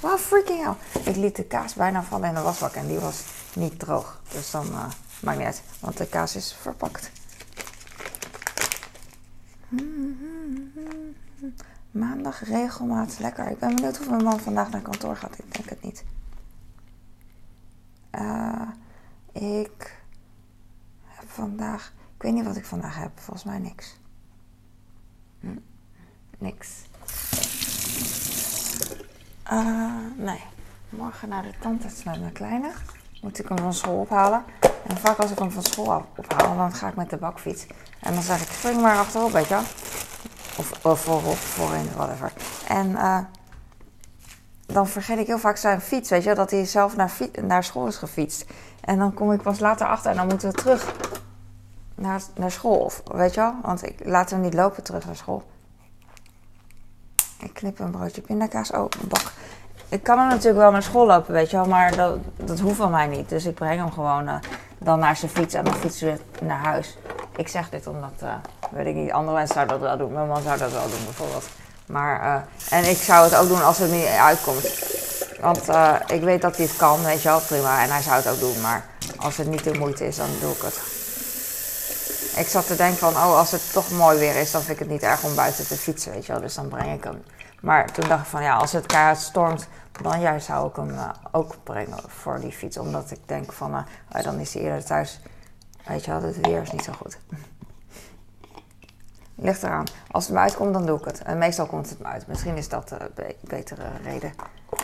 Wow, 0.00 0.18
freaking 0.18 0.64
hell. 0.64 1.02
Ik 1.04 1.16
liet 1.16 1.36
de 1.36 1.44
kaas 1.44 1.74
bijna 1.74 2.02
vallen 2.02 2.28
in 2.28 2.34
de 2.34 2.40
wasbak 2.40 2.74
en 2.74 2.86
die 2.86 2.98
was 2.98 3.24
niet 3.52 3.78
droog. 3.78 4.20
Dus 4.32 4.50
dan 4.50 4.66
uh, 4.66 4.84
maakt 5.20 5.38
niet 5.38 5.46
uit, 5.46 5.62
want 5.80 5.96
de 5.96 6.06
kaas 6.06 6.36
is 6.36 6.56
verpakt. 6.60 7.10
Maandag 11.90 12.40
regelmatig 12.40 13.18
lekker. 13.18 13.50
Ik 13.50 13.58
ben 13.58 13.74
benieuwd 13.74 14.00
of 14.00 14.08
mijn 14.08 14.24
man 14.24 14.40
vandaag 14.40 14.70
naar 14.70 14.80
kantoor 14.80 15.16
gaat. 15.16 15.38
Ik 15.38 15.54
denk 15.54 15.68
het 15.68 15.82
niet. 15.82 16.04
Uh, 18.12 18.68
ik 19.32 20.02
heb 21.04 21.28
vandaag. 21.28 21.92
Ik 22.16 22.22
weet 22.22 22.32
niet 22.32 22.44
wat 22.44 22.56
ik 22.56 22.64
vandaag 22.64 22.96
heb. 22.96 23.18
Volgens 23.18 23.44
mij 23.44 23.58
niks. 23.58 23.98
Hm. 25.40 25.58
Niks. 26.38 26.82
Uh, 29.52 29.96
nee. 30.16 30.40
Morgen 30.88 31.28
naar 31.28 31.42
de 31.42 31.54
tandarts 31.60 32.04
met 32.04 32.20
mijn 32.20 32.32
kleine. 32.32 32.72
Moet 33.22 33.38
ik 33.38 33.48
hem 33.48 33.58
van 33.58 33.74
school 33.74 34.00
ophalen. 34.00 34.44
En 34.86 34.96
vaak 34.96 35.18
als 35.18 35.30
ik 35.30 35.38
hem 35.38 35.50
van 35.50 35.62
school 35.62 36.04
ophaal, 36.16 36.56
dan 36.56 36.72
ga 36.72 36.88
ik 36.88 36.94
met 36.94 37.10
de 37.10 37.16
bakfiets. 37.16 37.66
En 38.00 38.12
dan 38.12 38.22
zeg 38.22 38.42
ik, 38.42 38.48
spring 38.48 38.80
maar 38.80 38.98
achterop, 38.98 39.30
weet 39.30 39.48
je 39.48 39.54
wel. 39.54 39.62
Of, 40.56 40.84
of 40.84 41.00
voorop, 41.00 41.36
voorin, 41.36 41.88
whatever. 41.94 42.32
En 42.68 42.90
uh, 42.90 43.18
dan 44.66 44.88
vergeet 44.88 45.18
ik 45.18 45.26
heel 45.26 45.38
vaak 45.38 45.56
zijn 45.56 45.80
fiets, 45.80 46.10
weet 46.10 46.24
je 46.24 46.34
Dat 46.34 46.50
hij 46.50 46.64
zelf 46.64 46.96
naar, 46.96 47.12
naar 47.42 47.64
school 47.64 47.86
is 47.86 47.96
gefietst. 47.96 48.44
En 48.80 48.98
dan 48.98 49.14
kom 49.14 49.32
ik 49.32 49.42
pas 49.42 49.58
later 49.58 49.86
achter 49.86 50.10
en 50.10 50.16
dan 50.16 50.26
moeten 50.26 50.50
we 50.50 50.54
terug 50.54 50.94
naar, 51.94 52.22
naar 52.34 52.50
school. 52.50 52.78
Of, 52.78 53.02
weet 53.12 53.34
je 53.34 53.40
wel? 53.40 53.54
Want 53.62 53.86
ik 53.86 54.00
laat 54.04 54.30
hem 54.30 54.40
niet 54.40 54.54
lopen 54.54 54.82
terug 54.82 55.06
naar 55.06 55.16
school. 55.16 55.42
Ik 57.38 57.54
knip 57.54 57.78
een 57.78 57.90
broodje 57.90 58.20
pindakaas. 58.20 58.70
Oh, 58.70 58.90
bak. 59.08 59.32
Ik 59.88 60.02
kan 60.02 60.18
hem 60.18 60.28
natuurlijk 60.28 60.56
wel 60.56 60.70
naar 60.70 60.82
school 60.82 61.06
lopen, 61.06 61.32
weet 61.32 61.50
je 61.50 61.56
wel. 61.56 61.66
Maar 61.66 61.96
dat, 61.96 62.18
dat 62.36 62.60
hoeft 62.60 62.76
van 62.76 62.90
mij 62.90 63.06
niet. 63.06 63.28
Dus 63.28 63.44
ik 63.44 63.54
breng 63.54 63.80
hem 63.80 63.92
gewoon 63.92 64.28
uh, 64.28 64.34
dan 64.78 64.98
naar 64.98 65.16
zijn 65.16 65.30
fiets 65.30 65.54
en 65.54 65.64
dan 65.64 65.74
fietsen 65.74 66.08
we 66.08 66.44
naar 66.44 66.64
huis. 66.64 66.96
Ik 67.36 67.48
zeg 67.48 67.68
dit 67.68 67.86
omdat, 67.86 68.12
uh, 68.22 68.34
weet 68.70 68.86
ik 68.86 68.94
niet, 68.94 69.12
andere 69.12 69.36
mensen 69.36 69.54
zouden 69.54 69.80
dat 69.80 69.88
wel 69.88 69.98
doen. 69.98 70.12
Mijn 70.12 70.28
man 70.28 70.42
zou 70.42 70.58
dat 70.58 70.72
wel 70.72 70.88
doen 70.88 71.04
bijvoorbeeld. 71.04 71.48
Maar, 71.86 72.24
uh, 72.24 72.78
en 72.78 72.90
ik 72.90 72.96
zou 72.96 73.24
het 73.24 73.36
ook 73.36 73.48
doen 73.48 73.64
als 73.64 73.78
het 73.78 73.90
niet 73.90 74.06
uitkomt. 74.06 74.94
Want 75.40 75.68
ik 76.06 76.22
weet 76.22 76.42
dat 76.42 76.56
hij 76.56 76.66
het 76.66 76.76
kan, 76.76 77.04
weet 77.04 77.22
je 77.22 77.28
wel, 77.28 77.40
prima. 77.40 77.82
En 77.82 77.90
hij 77.90 78.02
zou 78.02 78.16
het 78.16 78.28
ook 78.28 78.40
doen. 78.40 78.60
Maar 78.60 78.84
als 79.16 79.36
het 79.36 79.46
niet 79.46 79.64
de 79.64 79.78
moeite 79.78 80.06
is, 80.06 80.16
dan 80.16 80.28
doe 80.40 80.52
ik 80.52 80.62
het. 80.62 80.80
Ik 82.36 82.48
zat 82.48 82.66
te 82.66 82.76
denken 82.76 82.98
van, 82.98 83.12
oh, 83.12 83.38
als 83.38 83.50
het 83.50 83.72
toch 83.72 83.90
mooi 83.90 84.18
weer 84.18 84.36
is, 84.36 84.50
dan 84.50 84.62
vind 84.62 84.72
ik 84.72 84.78
het 84.78 84.88
niet 84.88 85.02
erg 85.02 85.22
om 85.22 85.34
buiten 85.34 85.66
te 85.66 85.76
fietsen, 85.76 86.12
weet 86.12 86.26
je 86.26 86.32
wel. 86.32 86.40
Dus 86.40 86.54
dan 86.54 86.68
breng 86.68 86.94
ik 86.94 87.04
hem. 87.04 87.22
Maar 87.60 87.92
toen 87.92 88.08
dacht 88.08 88.22
ik 88.22 88.28
van, 88.28 88.42
ja, 88.42 88.56
als 88.56 88.72
het 88.72 88.86
keihard 88.86 89.18
stormt, 89.18 89.68
dan 90.02 90.20
juist 90.20 90.46
zou 90.46 90.68
ik 90.68 90.76
hem 90.76 90.90
uh, 90.90 91.08
ook 91.32 91.56
brengen 91.62 91.98
voor 92.06 92.40
die 92.40 92.52
fiets. 92.52 92.78
Omdat 92.78 93.10
ik 93.10 93.20
denk 93.26 93.52
van, 93.52 93.74
uh, 93.74 94.22
dan 94.22 94.38
is 94.38 94.54
hij 94.54 94.62
eerder 94.62 94.84
thuis. 94.84 95.20
Weet 95.86 96.04
je 96.04 96.10
wel, 96.10 96.22
het 96.22 96.40
weer 96.40 96.62
is 96.62 96.72
niet 96.72 96.84
zo 96.84 96.92
goed. 96.92 97.18
Ligt 99.34 99.62
eraan. 99.62 99.84
Als 100.10 100.24
het 100.24 100.34
me 100.34 100.40
uitkomt, 100.40 100.72
dan 100.72 100.86
doe 100.86 100.98
ik 100.98 101.04
het. 101.04 101.22
En 101.22 101.38
meestal 101.38 101.66
komt 101.66 101.88
het 101.88 101.98
me 101.98 102.04
uit. 102.04 102.26
Misschien 102.26 102.56
is 102.56 102.68
dat 102.68 102.90
een 102.90 103.10
be 103.14 103.36
betere 103.40 103.84
reden. 104.02 104.32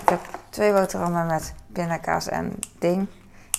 Ik 0.00 0.08
heb 0.08 0.20
twee 0.50 0.72
boterhammen 0.72 1.26
met 1.26 1.54
pindakaas 1.72 2.28
en 2.28 2.58
ding. 2.78 3.06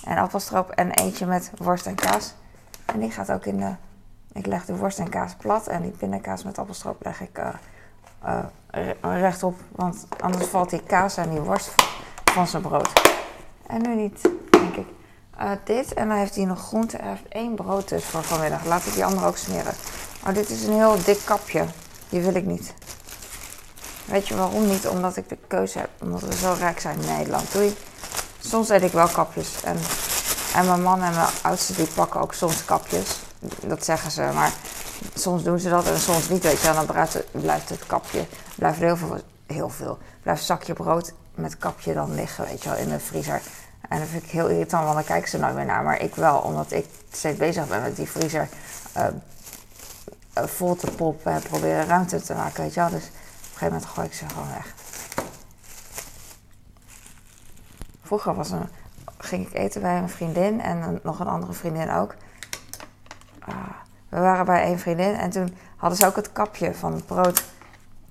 En 0.04 0.18
appelstroop 0.18 0.70
en 0.70 0.90
eentje 0.90 1.26
met 1.26 1.50
worst 1.56 1.86
en 1.86 1.94
kaas. 1.94 2.34
En 2.84 3.00
die 3.00 3.10
gaat 3.10 3.32
ook 3.32 3.44
in 3.44 3.58
de... 3.58 3.74
Ik 4.32 4.46
leg 4.46 4.64
de 4.64 4.76
worst 4.76 4.98
en 4.98 5.08
kaas 5.08 5.34
plat. 5.34 5.66
En 5.66 5.82
die 5.82 5.90
pindakaas 5.90 6.44
met 6.44 6.58
appelstroop 6.58 7.04
leg 7.04 7.20
ik 7.20 7.38
uh, 8.26 9.20
rechtop. 9.20 9.54
Want 9.72 10.06
anders 10.20 10.46
valt 10.46 10.70
die 10.70 10.82
kaas 10.82 11.16
en 11.16 11.30
die 11.30 11.40
worst 11.40 11.74
van 12.24 12.46
zijn 12.46 12.62
brood. 12.62 12.92
En 13.66 13.82
nu 13.82 13.94
niet, 13.94 14.20
denk 14.50 14.76
ik. 14.76 14.86
Uh, 15.40 15.50
dit. 15.64 15.94
En 15.94 16.08
dan 16.08 16.16
heeft 16.16 16.34
hij 16.34 16.44
nog 16.44 16.60
groente. 16.60 16.96
Hij 16.96 17.08
heeft 17.08 17.28
één 17.28 17.54
brood 17.54 17.88
dus 17.88 18.04
voor 18.04 18.22
vanmiddag. 18.22 18.64
Laat 18.64 18.86
ik 18.86 18.94
die 18.94 19.04
andere 19.04 19.26
ook 19.26 19.36
smeren. 19.36 19.74
Maar 20.22 20.34
dit 20.34 20.50
is 20.50 20.66
een 20.66 20.72
heel 20.72 21.04
dik 21.04 21.20
kapje. 21.24 21.64
Die 22.08 22.20
wil 22.20 22.34
ik 22.34 22.44
niet. 22.44 22.74
Weet 24.04 24.28
je 24.28 24.36
waarom 24.36 24.66
niet? 24.66 24.88
Omdat 24.88 25.16
ik 25.16 25.28
de 25.28 25.38
keuze 25.46 25.78
heb. 25.78 25.88
Omdat 26.00 26.20
we 26.20 26.34
zo 26.34 26.54
rijk 26.58 26.80
zijn 26.80 27.00
in 27.00 27.06
Nederland. 27.06 27.52
Doei. 27.52 27.76
Soms 28.40 28.68
eet 28.68 28.82
ik 28.82 28.92
wel 28.92 29.08
kapjes. 29.08 29.62
En, 29.62 29.76
en 30.54 30.66
mijn 30.66 30.82
man 30.82 31.02
en 31.02 31.14
mijn 31.14 31.28
oudste 31.42 31.72
die 31.72 31.86
pakken 31.86 32.20
ook 32.20 32.34
soms 32.34 32.64
kapjes. 32.64 33.20
Dat 33.66 33.84
zeggen 33.84 34.10
ze. 34.10 34.30
Maar 34.34 34.52
soms 35.14 35.42
doen 35.42 35.58
ze 35.58 35.68
dat 35.68 35.86
en 35.86 35.98
soms 35.98 36.28
niet. 36.28 36.42
Weet 36.42 36.60
je. 36.60 36.72
Dan 36.72 36.86
blijft 37.30 37.68
het, 37.68 37.86
kapje. 37.86 38.26
Blijft 38.56 38.78
er 38.78 38.84
heel 38.84 38.96
veel. 38.96 39.18
Heel 39.46 39.68
veel. 39.68 39.98
Blijft 40.22 40.44
zakje 40.44 40.72
brood 40.72 41.12
met 41.34 41.58
kapje 41.58 41.94
dan 41.94 42.14
liggen. 42.14 42.44
Weet 42.44 42.62
je 42.62 42.68
wel. 42.68 42.78
In 42.78 42.88
de 42.88 43.00
vriezer. 43.00 43.40
En 43.88 43.98
dat 43.98 44.08
vind 44.08 44.24
ik 44.24 44.30
heel 44.30 44.48
irritant. 44.48 44.84
Want 44.84 44.94
dan 44.94 45.04
kijken 45.04 45.30
ze 45.30 45.38
nooit 45.38 45.54
meer 45.54 45.64
naar. 45.64 45.82
Maar 45.82 46.00
ik 46.00 46.14
wel. 46.14 46.38
Omdat 46.38 46.72
ik 46.72 46.86
steeds 47.12 47.38
bezig 47.38 47.68
ben 47.68 47.82
met 47.82 47.96
die 47.96 48.08
vriezer. 48.08 48.48
Uh, 48.96 49.06
vol 50.34 50.76
te 50.76 50.90
poppen 50.90 51.32
en 51.32 51.42
proberen 51.42 51.86
ruimte 51.86 52.20
te 52.20 52.34
maken, 52.34 52.62
weet 52.62 52.74
je 52.74 52.80
wel. 52.80 52.90
Dus 52.90 53.04
op 53.04 53.10
een 53.10 53.44
gegeven 53.44 53.66
moment 53.66 53.84
gooi 53.84 54.06
ik 54.06 54.14
ze 54.14 54.28
gewoon 54.28 54.48
weg. 54.48 54.74
Vroeger 58.02 58.34
was 58.34 58.50
een, 58.50 58.68
ging 59.18 59.46
ik 59.46 59.54
eten 59.54 59.80
bij 59.80 59.98
een 59.98 60.08
vriendin 60.08 60.60
en 60.60 61.00
nog 61.02 61.20
een 61.20 61.26
andere 61.26 61.52
vriendin 61.52 61.90
ook. 61.90 62.14
We 64.14 64.20
waren 64.20 64.44
bij 64.44 64.70
een 64.70 64.78
vriendin 64.78 65.14
en 65.14 65.30
toen 65.30 65.56
hadden 65.76 65.98
ze 65.98 66.06
ook 66.06 66.16
het 66.16 66.32
kapje 66.32 66.74
van 66.74 66.92
het 66.92 67.06
brood. 67.06 67.44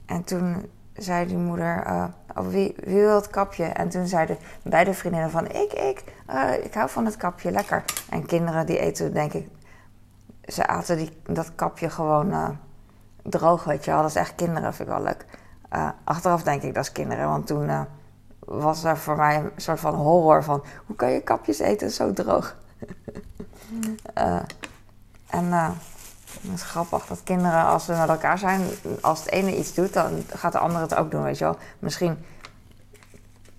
En 0.06 0.24
toen 0.24 0.70
zei 0.94 1.28
die 1.28 1.38
moeder, 1.38 1.88
uh, 1.88 2.06
oh, 2.36 2.48
wie, 2.48 2.76
wie 2.84 3.02
wil 3.02 3.16
het 3.16 3.30
kapje? 3.30 3.64
En 3.64 3.90
toen 3.90 4.08
zeiden 4.08 4.38
beide 4.64 4.94
vriendinnen 4.94 5.32
van, 5.32 5.48
ik, 5.48 5.74
ik, 5.74 6.04
uh, 6.30 6.64
ik 6.64 6.74
hou 6.74 6.90
van 6.90 7.06
het 7.06 7.18
kapje, 7.18 7.52
lekker. 7.52 7.84
En 8.10 8.26
kinderen 8.26 8.66
die 8.66 8.80
eten 8.80 9.14
denk 9.14 9.34
ik 9.34 9.48
ze 10.46 10.68
aten 10.68 10.98
die, 10.98 11.18
dat 11.24 11.56
kapje 11.56 11.90
gewoon 11.90 12.28
uh, 12.28 12.50
droog, 13.22 13.64
weet 13.64 13.86
je 13.86 13.92
wel. 13.92 14.02
Dat 14.02 14.10
is 14.10 14.16
echt 14.16 14.36
kinderen, 14.36 14.74
vind 14.74 14.90
ik 14.90 14.96
wel 14.96 15.04
leuk. 15.04 15.26
Achteraf 16.04 16.44
denk 16.44 16.62
ik 16.62 16.74
dat 16.74 16.84
is 16.84 16.92
kinderen, 16.92 17.28
want 17.28 17.48
toen 17.48 17.88
was 18.40 18.84
er 18.84 18.98
voor 18.98 19.16
mij 19.16 19.36
een 19.36 19.52
soort 19.56 19.80
van 19.80 19.96
horror 19.96 20.44
van... 20.44 20.64
hoe 20.86 20.96
kan 20.96 21.12
je 21.12 21.22
kapjes 21.22 21.60
eten 21.60 21.92
zo 21.92 22.14
droog? 22.14 22.56
en 25.40 25.50
het 26.42 26.54
is 26.54 26.64
grappig 26.64 27.06
dat 27.06 27.24
kinderen, 27.24 27.66
als 27.66 27.86
ze 27.86 27.92
met 27.92 28.10
elkaar 28.10 28.38
zijn... 28.38 28.62
als 29.02 29.20
het 29.20 29.30
ene 29.30 29.58
iets 29.58 29.74
doet, 29.74 29.94
dan 29.94 30.24
gaat 30.30 30.52
de 30.52 30.60
andere 30.60 30.84
het 30.84 30.96
ook 30.96 31.12
doen, 31.12 31.24
weet 31.24 31.38
je 31.38 31.44
wel. 31.44 31.58
Misschien 31.80 32.26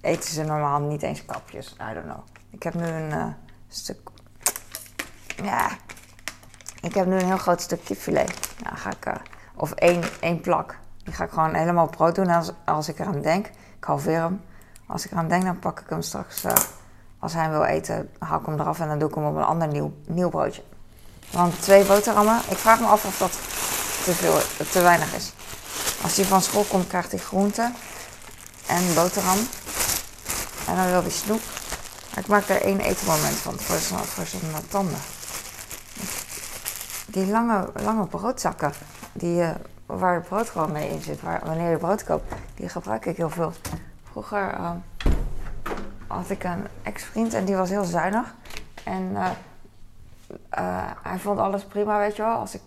eten 0.00 0.30
ze 0.30 0.42
normaal 0.42 0.80
niet 0.80 1.02
eens 1.02 1.24
kapjes, 1.24 1.76
I 1.90 1.94
don't 1.94 2.06
know. 2.06 2.24
Ik 2.50 2.62
heb 2.62 2.74
nu 2.74 2.86
een 2.86 3.34
stuk... 3.68 3.98
Ja, 5.42 5.68
Ik 6.84 6.94
heb 6.94 7.06
nu 7.06 7.14
een 7.14 7.26
heel 7.26 7.36
groot 7.36 7.60
stuk 7.60 7.84
kipfilet. 7.84 8.54
Nou, 8.62 8.76
ga 8.76 8.90
ik, 8.90 9.06
uh, 9.06 9.14
of 9.54 9.72
één, 9.72 10.02
één 10.20 10.40
plak. 10.40 10.78
Die 11.04 11.14
ga 11.14 11.24
ik 11.24 11.30
gewoon 11.30 11.54
helemaal 11.54 11.88
brood 11.88 12.14
doen 12.14 12.28
als, 12.28 12.52
als 12.64 12.88
ik 12.88 12.98
eraan 12.98 13.20
denk. 13.20 13.46
Ik 13.76 13.84
halveer 13.84 14.20
hem. 14.20 14.40
Als 14.86 15.04
ik 15.04 15.12
eraan 15.12 15.28
denk, 15.28 15.44
dan 15.44 15.58
pak 15.58 15.80
ik 15.80 15.88
hem 15.88 16.02
straks. 16.02 16.44
Uh, 16.44 16.52
als 17.18 17.32
hij 17.32 17.50
wil 17.50 17.64
eten, 17.64 18.10
haal 18.18 18.40
ik 18.40 18.46
hem 18.46 18.60
eraf 18.60 18.80
en 18.80 18.88
dan 18.88 18.98
doe 18.98 19.08
ik 19.08 19.14
hem 19.14 19.24
op 19.24 19.36
een 19.36 19.42
ander 19.42 19.68
nieuw, 19.68 19.92
nieuw 20.06 20.28
broodje. 20.28 20.62
Want 21.30 21.62
twee 21.62 21.84
boterhammen, 21.84 22.40
ik 22.48 22.56
vraag 22.56 22.80
me 22.80 22.86
af 22.86 23.04
of 23.04 23.18
dat 23.18 23.32
te, 24.04 24.12
veel, 24.14 24.40
te 24.70 24.80
weinig 24.80 25.14
is. 25.14 25.32
Als 26.02 26.16
hij 26.16 26.24
van 26.24 26.42
school 26.42 26.62
komt, 26.62 26.86
krijgt 26.86 27.10
hij 27.10 27.20
groente 27.20 27.72
en 28.66 28.94
boterham. 28.94 29.38
En 30.66 30.76
dan 30.76 30.90
wil 30.90 31.02
hij 31.02 31.10
snoep. 31.10 31.40
Maar 32.14 32.24
ik 32.24 32.26
maak 32.26 32.48
er 32.48 32.62
één 32.62 32.80
etenmoment 32.80 33.36
van 33.36 33.58
voor 33.58 33.78
zijn, 33.78 34.04
voor 34.04 34.26
zijn 34.26 34.42
tanden. 34.68 34.98
Die 37.06 37.26
lange, 37.26 37.70
lange 37.74 38.06
broodzakken, 38.06 38.72
die, 39.12 39.40
uh, 39.40 39.50
waar 39.86 40.14
het 40.14 40.28
brood 40.28 40.50
gewoon 40.50 40.72
mee 40.72 40.88
in 40.88 41.02
zit, 41.02 41.20
waar, 41.20 41.40
wanneer 41.44 41.70
je 41.70 41.76
brood 41.76 42.04
koopt, 42.04 42.32
die 42.54 42.68
gebruik 42.68 43.06
ik 43.06 43.16
heel 43.16 43.30
veel. 43.30 43.52
Vroeger 44.10 44.54
uh, 44.58 44.70
had 46.06 46.30
ik 46.30 46.44
een 46.44 46.66
ex-vriend 46.82 47.34
en 47.34 47.44
die 47.44 47.56
was 47.56 47.68
heel 47.68 47.84
zuinig. 47.84 48.34
En 48.84 49.16
hij 51.02 51.18
vond 51.18 51.38
alles 51.38 51.64
prima, 51.64 51.98
weet 51.98 52.16
je 52.16 52.22
wel. 52.22 52.36
Als 52.36 52.54
ik, 52.54 52.62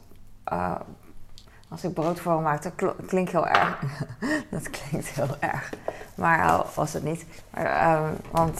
als 1.69 1.83
ik 1.83 1.93
brood 1.93 2.19
voor 2.19 2.41
maakte, 2.41 2.71
klinkt 3.05 3.31
heel 3.31 3.47
erg. 3.47 3.79
dat 4.51 4.69
klinkt 4.69 5.07
heel 5.07 5.37
erg. 5.39 5.69
Maar 6.15 6.65
was 6.75 6.93
het 6.93 7.03
niet. 7.03 7.25
Maar, 7.53 8.11
want 8.31 8.59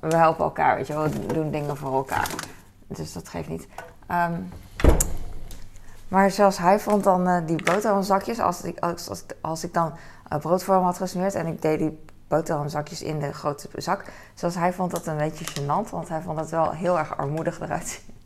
we 0.00 0.16
helpen 0.16 0.44
elkaar, 0.44 0.76
weet 0.76 0.86
je 0.86 0.92
wel. 0.92 1.08
We 1.08 1.32
doen 1.32 1.50
dingen 1.50 1.76
voor 1.76 1.94
elkaar. 1.94 2.28
Dus 2.86 3.12
dat 3.12 3.28
geeft 3.28 3.48
niet. 3.48 3.68
Um, 4.10 4.48
maar 6.08 6.30
zelfs 6.30 6.58
hij 6.58 6.80
vond 6.80 7.04
dan 7.04 7.28
uh, 7.28 7.46
die 7.46 7.62
boterhamzakjes, 7.62 8.38
als 8.38 8.62
ik, 8.62 8.78
als, 8.78 9.08
als, 9.08 9.24
als 9.40 9.64
ik 9.64 9.74
dan 9.74 9.92
uh, 10.32 10.38
brood 10.38 10.64
voor 10.64 10.74
hem 10.74 10.84
had 10.84 10.96
gesmeerd 10.96 11.34
en 11.34 11.46
ik 11.46 11.62
deed 11.62 11.78
die 11.78 12.04
boterhamzakjes 12.28 13.02
in 13.02 13.18
de 13.18 13.32
grote 13.32 13.68
zak. 13.74 14.04
Zelfs 14.34 14.54
hij 14.54 14.72
vond 14.72 14.90
dat 14.90 15.06
een 15.06 15.16
beetje 15.16 15.44
gênant, 15.44 15.90
want 15.90 16.08
hij 16.08 16.20
vond 16.20 16.38
het 16.40 16.50
wel 16.50 16.70
heel 16.70 16.98
erg 16.98 17.16
armoedig 17.16 17.60
eruit 17.60 17.88
zien. 17.88 18.16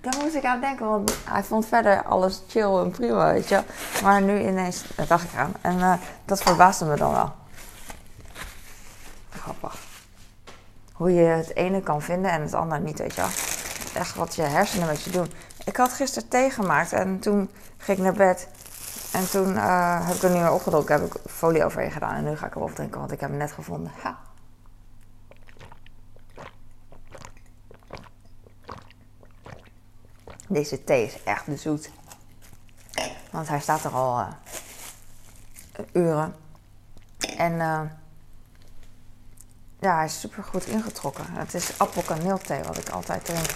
Daar 0.00 0.14
moest 0.22 0.34
ik 0.34 0.44
aan 0.44 0.60
denken, 0.60 0.86
want 0.86 1.16
hij 1.24 1.42
vond 1.42 1.66
verder 1.66 2.02
alles 2.02 2.42
chill 2.48 2.76
en 2.76 2.90
prima, 2.90 3.32
weet 3.32 3.48
je. 3.48 3.62
Maar 4.02 4.22
nu 4.22 4.40
ineens, 4.40 4.84
daar 4.96 5.06
dacht 5.06 5.24
ik 5.24 5.38
aan. 5.38 5.52
En 5.60 5.76
uh, 5.78 5.92
dat 6.24 6.42
verbaasde 6.42 6.84
me 6.84 6.96
dan 6.96 7.12
wel. 7.12 7.32
Grappig. 9.30 9.78
Hoe 10.92 11.14
je 11.14 11.22
het 11.22 11.56
ene 11.56 11.80
kan 11.80 12.02
vinden 12.02 12.30
en 12.30 12.42
het 12.42 12.54
andere 12.54 12.80
niet, 12.80 12.98
weet 12.98 13.14
je. 13.14 13.22
Echt 13.94 14.14
wat 14.14 14.34
je 14.34 14.42
hersenen 14.42 14.86
met 14.86 15.02
je 15.02 15.10
doen. 15.10 15.32
Ik 15.64 15.76
had 15.76 15.92
gisteren 15.92 16.28
thee 16.28 16.50
gemaakt 16.50 16.92
en 16.92 17.18
toen 17.18 17.50
ging 17.76 17.98
ik 17.98 18.04
naar 18.04 18.12
bed. 18.12 18.48
En 19.12 19.30
toen 19.30 19.54
uh, 19.54 20.06
heb 20.06 20.16
ik 20.16 20.22
er 20.22 20.30
niet 20.30 20.40
meer 20.40 20.52
opgedronken. 20.52 21.00
Heb 21.00 21.14
ik 21.14 21.20
folie 21.30 21.64
overheen 21.64 21.90
gedaan. 21.90 22.14
En 22.14 22.24
nu 22.24 22.36
ga 22.36 22.46
ik 22.46 22.54
hem 22.54 22.62
opdrinken, 22.62 22.98
want 23.00 23.12
ik 23.12 23.20
heb 23.20 23.28
hem 23.28 23.38
net 23.38 23.52
gevonden. 23.52 23.92
Ha. 24.02 24.18
Deze 30.48 30.84
thee 30.84 31.04
is 31.04 31.22
echt 31.22 31.44
zoet. 31.54 31.90
Want 33.30 33.48
hij 33.48 33.60
staat 33.60 33.84
er 33.84 33.90
al 33.90 34.18
uh, 34.18 34.26
uren. 35.92 36.34
En 37.36 37.52
uh, 37.52 37.80
ja, 39.80 39.96
hij 39.96 40.04
is 40.04 40.20
super 40.20 40.44
goed 40.44 40.66
ingetrokken. 40.66 41.24
Het 41.28 41.54
is 41.54 41.78
appelkaneelthee 41.78 42.62
wat 42.62 42.76
ik 42.78 42.88
altijd 42.88 43.24
drink. 43.24 43.46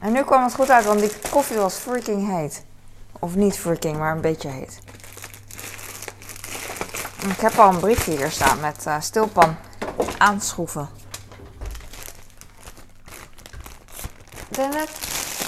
En 0.00 0.12
nu 0.12 0.24
kwam 0.24 0.42
het 0.42 0.54
goed 0.54 0.70
uit, 0.70 0.84
want 0.84 1.00
die 1.00 1.12
koffie 1.30 1.56
was 1.56 1.74
freaking 1.74 2.28
heet. 2.28 2.64
Of 3.18 3.34
niet 3.34 3.58
freaking, 3.58 3.96
maar 3.96 4.14
een 4.14 4.20
beetje 4.20 4.48
heet. 4.48 4.78
Ik 7.28 7.40
heb 7.40 7.58
al 7.58 7.68
een 7.72 7.80
briefje 7.80 8.16
hier 8.16 8.30
staan 8.30 8.60
met 8.60 8.86
uh, 8.86 9.00
stilpan 9.00 9.56
aanschroeven. 10.18 10.88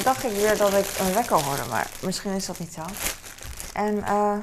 Dacht 0.08 0.24
ik 0.24 0.32
weer 0.32 0.56
dat 0.56 0.72
ik 0.72 0.98
een 0.98 1.12
wekker 1.12 1.42
hoorde, 1.42 1.64
maar 1.70 1.90
misschien 2.02 2.32
is 2.32 2.46
dat 2.46 2.58
niet 2.58 2.72
zo. 2.72 2.82
En 3.72 3.96
uh, 3.96 4.36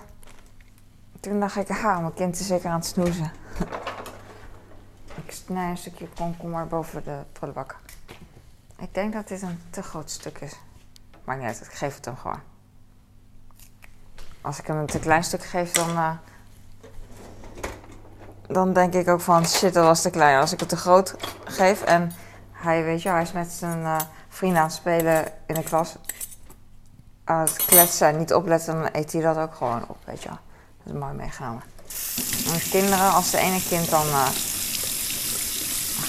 toen 1.20 1.40
dacht 1.40 1.56
ik, 1.56 1.68
ha, 1.68 2.00
mijn 2.00 2.14
kind 2.14 2.40
is 2.40 2.48
zeker 2.48 2.70
aan 2.70 2.76
het 2.76 2.86
snoezen. 2.86 3.32
ik 5.26 5.32
snij 5.32 5.70
een 5.70 5.78
stukje 5.78 6.08
komkommer 6.16 6.68
boven 6.68 7.04
de 7.04 7.18
prullenbak. 7.32 7.78
Ik 8.80 8.94
denk 8.94 9.14
dat 9.14 9.28
dit 9.28 9.42
een 9.42 9.62
te 9.70 9.84
groot 9.84 10.12
stuk 10.12 10.38
is. 10.38 10.54
Maar 11.24 11.38
niet 11.38 11.46
uit, 11.46 11.62
ik 11.62 11.74
geef 11.74 11.96
het 11.96 12.06
hem 12.06 12.18
gewoon. 12.18 12.42
Als 14.42 14.60
ik 14.60 14.68
hem 14.68 14.78
een 14.78 14.86
te 14.86 15.00
klein 15.00 15.24
stuk 15.24 15.44
geef, 15.44 15.72
dan. 15.72 15.90
Uh, 15.90 16.12
dan 18.48 18.74
denk 18.74 18.94
ik 18.94 19.08
ook 19.08 19.22
van 19.22 19.48
shit, 19.48 19.74
dat 19.74 19.86
was 19.86 20.02
te 20.02 20.10
klein. 20.10 20.40
Als 20.40 20.54
ik 20.54 20.60
het 20.60 20.70
te 20.70 20.78
groot 20.78 21.16
geef 21.44 21.82
en 21.82 22.12
hij, 22.52 22.84
weet 22.84 23.02
je, 23.02 23.10
hij 23.10 23.22
is 23.22 23.32
met 23.32 23.52
zijn 23.52 23.80
uh, 23.80 24.00
vrienden 24.36 24.60
aan 24.60 24.68
het 24.68 24.76
spelen 24.76 25.26
in 25.48 25.56
de 25.56 25.64
klas. 25.64 25.96
Aan 27.24 27.40
het 27.40 27.56
kletsen 27.56 28.08
en 28.08 28.18
niet 28.18 28.34
opletten, 28.34 28.82
dan 28.82 28.90
eet 28.92 29.12
hij 29.12 29.22
dat 29.22 29.38
ook 29.38 29.56
gewoon 29.56 29.84
op, 29.88 29.98
weet 30.06 30.24
je 30.24 30.30
wel. 30.30 30.38
Dat 30.84 30.94
is 30.94 31.00
mooi 31.00 31.14
meegenomen. 31.14 31.64
En 32.54 32.70
kinderen, 32.70 33.14
als 33.14 33.32
de 33.32 33.38
ene 33.38 33.64
kind 33.68 33.90
dan. 33.90 34.08
Uh, 34.08 34.28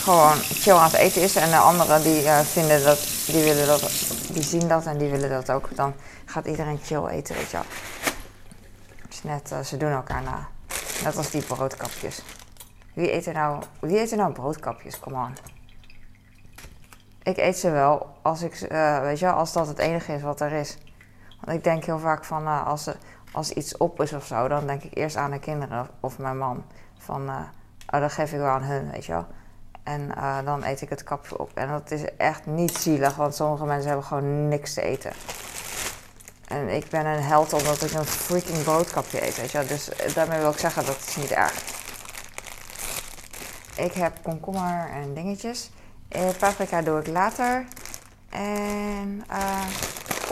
gewoon 0.07 0.37
chill 0.37 0.75
aan 0.75 0.91
het 0.91 0.93
eten 0.93 1.23
is 1.23 1.37
en 1.37 1.51
de 1.51 1.57
anderen 1.57 2.03
die 2.03 2.23
uh, 2.23 2.39
vinden 2.39 2.85
dat, 2.85 2.99
die 3.27 3.45
willen 3.45 3.67
dat, 3.67 3.91
die 4.31 4.43
zien 4.43 4.69
dat 4.69 4.87
en 4.87 4.99
die 4.99 5.11
willen 5.11 5.31
dat 5.31 5.51
ook, 5.51 5.77
dan 5.77 5.95
gaat 6.25 6.47
iedereen 6.47 6.81
chill 6.85 7.07
eten, 7.07 7.35
weet 7.35 7.51
je 7.51 7.57
wel. 7.57 7.67
Dus 9.09 9.23
net, 9.23 9.51
uh, 9.53 9.61
ze 9.61 9.77
doen 9.77 9.91
elkaar 9.91 10.23
na. 10.23 10.49
Net 11.05 11.17
als 11.17 11.31
die 11.31 11.43
broodkapjes. 11.43 12.23
Wie 12.95 13.13
eet 13.13 13.27
er 13.27 13.35
nou, 13.35 13.63
wie 13.81 13.99
eet 13.99 14.11
er 14.11 14.17
nou 14.17 14.33
broodkapjes? 14.33 14.99
Come 14.99 15.17
on. 15.17 15.56
Ik 17.27 17.37
eet 17.37 17.59
ze 17.59 17.71
wel 17.71 18.07
als, 18.23 18.43
ik, 18.43 18.61
uh, 18.61 19.01
weet 19.01 19.19
je, 19.19 19.31
als 19.31 19.53
dat 19.53 19.67
het 19.67 19.79
enige 19.79 20.13
is 20.13 20.23
wat 20.23 20.41
er 20.41 20.53
is. 20.53 20.79
Want 21.41 21.59
ik 21.59 21.65
denk 21.65 21.85
heel 21.85 21.99
vaak 21.99 22.25
van 22.25 22.65
als, 22.65 22.87
er, 22.87 22.97
als 23.33 23.51
iets 23.51 23.77
op 23.77 24.01
is 24.03 24.13
of 24.13 24.27
zo, 24.27 24.49
dan 24.49 24.67
denk 24.67 24.83
ik 24.83 24.97
eerst 24.97 25.17
aan 25.17 25.31
de 25.31 25.39
kinderen 25.39 25.89
of 26.01 26.19
mijn 26.19 26.39
man. 26.39 26.65
Van, 26.99 27.29
oh, 27.91 28.01
dat 28.01 28.13
geef 28.13 28.33
ik 28.33 28.39
wel 28.39 28.49
aan 28.49 28.63
hun, 28.63 28.91
weet 28.91 29.05
je 29.05 29.13
wel. 29.13 29.27
En 29.83 30.11
dan 30.45 30.65
eet 30.65 30.81
ik 30.81 30.89
het 30.89 31.05
kapje 31.05 31.39
op. 31.39 31.51
En 31.55 31.69
dat 31.69 31.91
is 31.91 32.17
echt 32.17 32.47
niet 32.47 32.77
zielig, 32.77 33.17
want 33.17 33.35
sommige 33.35 33.65
mensen 33.65 33.89
hebben 33.89 34.07
gewoon 34.07 34.49
niks 34.49 34.75
te 34.75 34.83
eten. 34.83 35.13
En 36.49 36.69
ik 36.69 36.89
ben 36.91 37.07
een 37.07 37.23
held 37.23 37.53
omdat 37.53 37.83
ik 37.83 37.93
een 37.93 38.05
freaking 38.05 38.63
broodkapje 38.63 39.27
eet, 39.27 39.37
weet 39.37 39.51
je 39.51 39.65
Dus 39.65 39.91
daarmee 40.15 40.41
wil 40.41 40.51
ik 40.51 40.59
zeggen, 40.59 40.87
dat 40.87 41.05
is 41.07 41.17
niet 41.17 41.33
erg. 41.33 41.55
Ik 43.77 43.93
heb 43.93 44.19
komkommer 44.23 44.89
en 44.91 45.15
dingetjes. 45.15 45.71
Eh, 46.09 46.29
paprika 46.39 46.83
doe 46.83 47.01
ik 47.01 47.07
later. 47.07 47.65
En, 48.31 49.25
uh, 49.31 49.67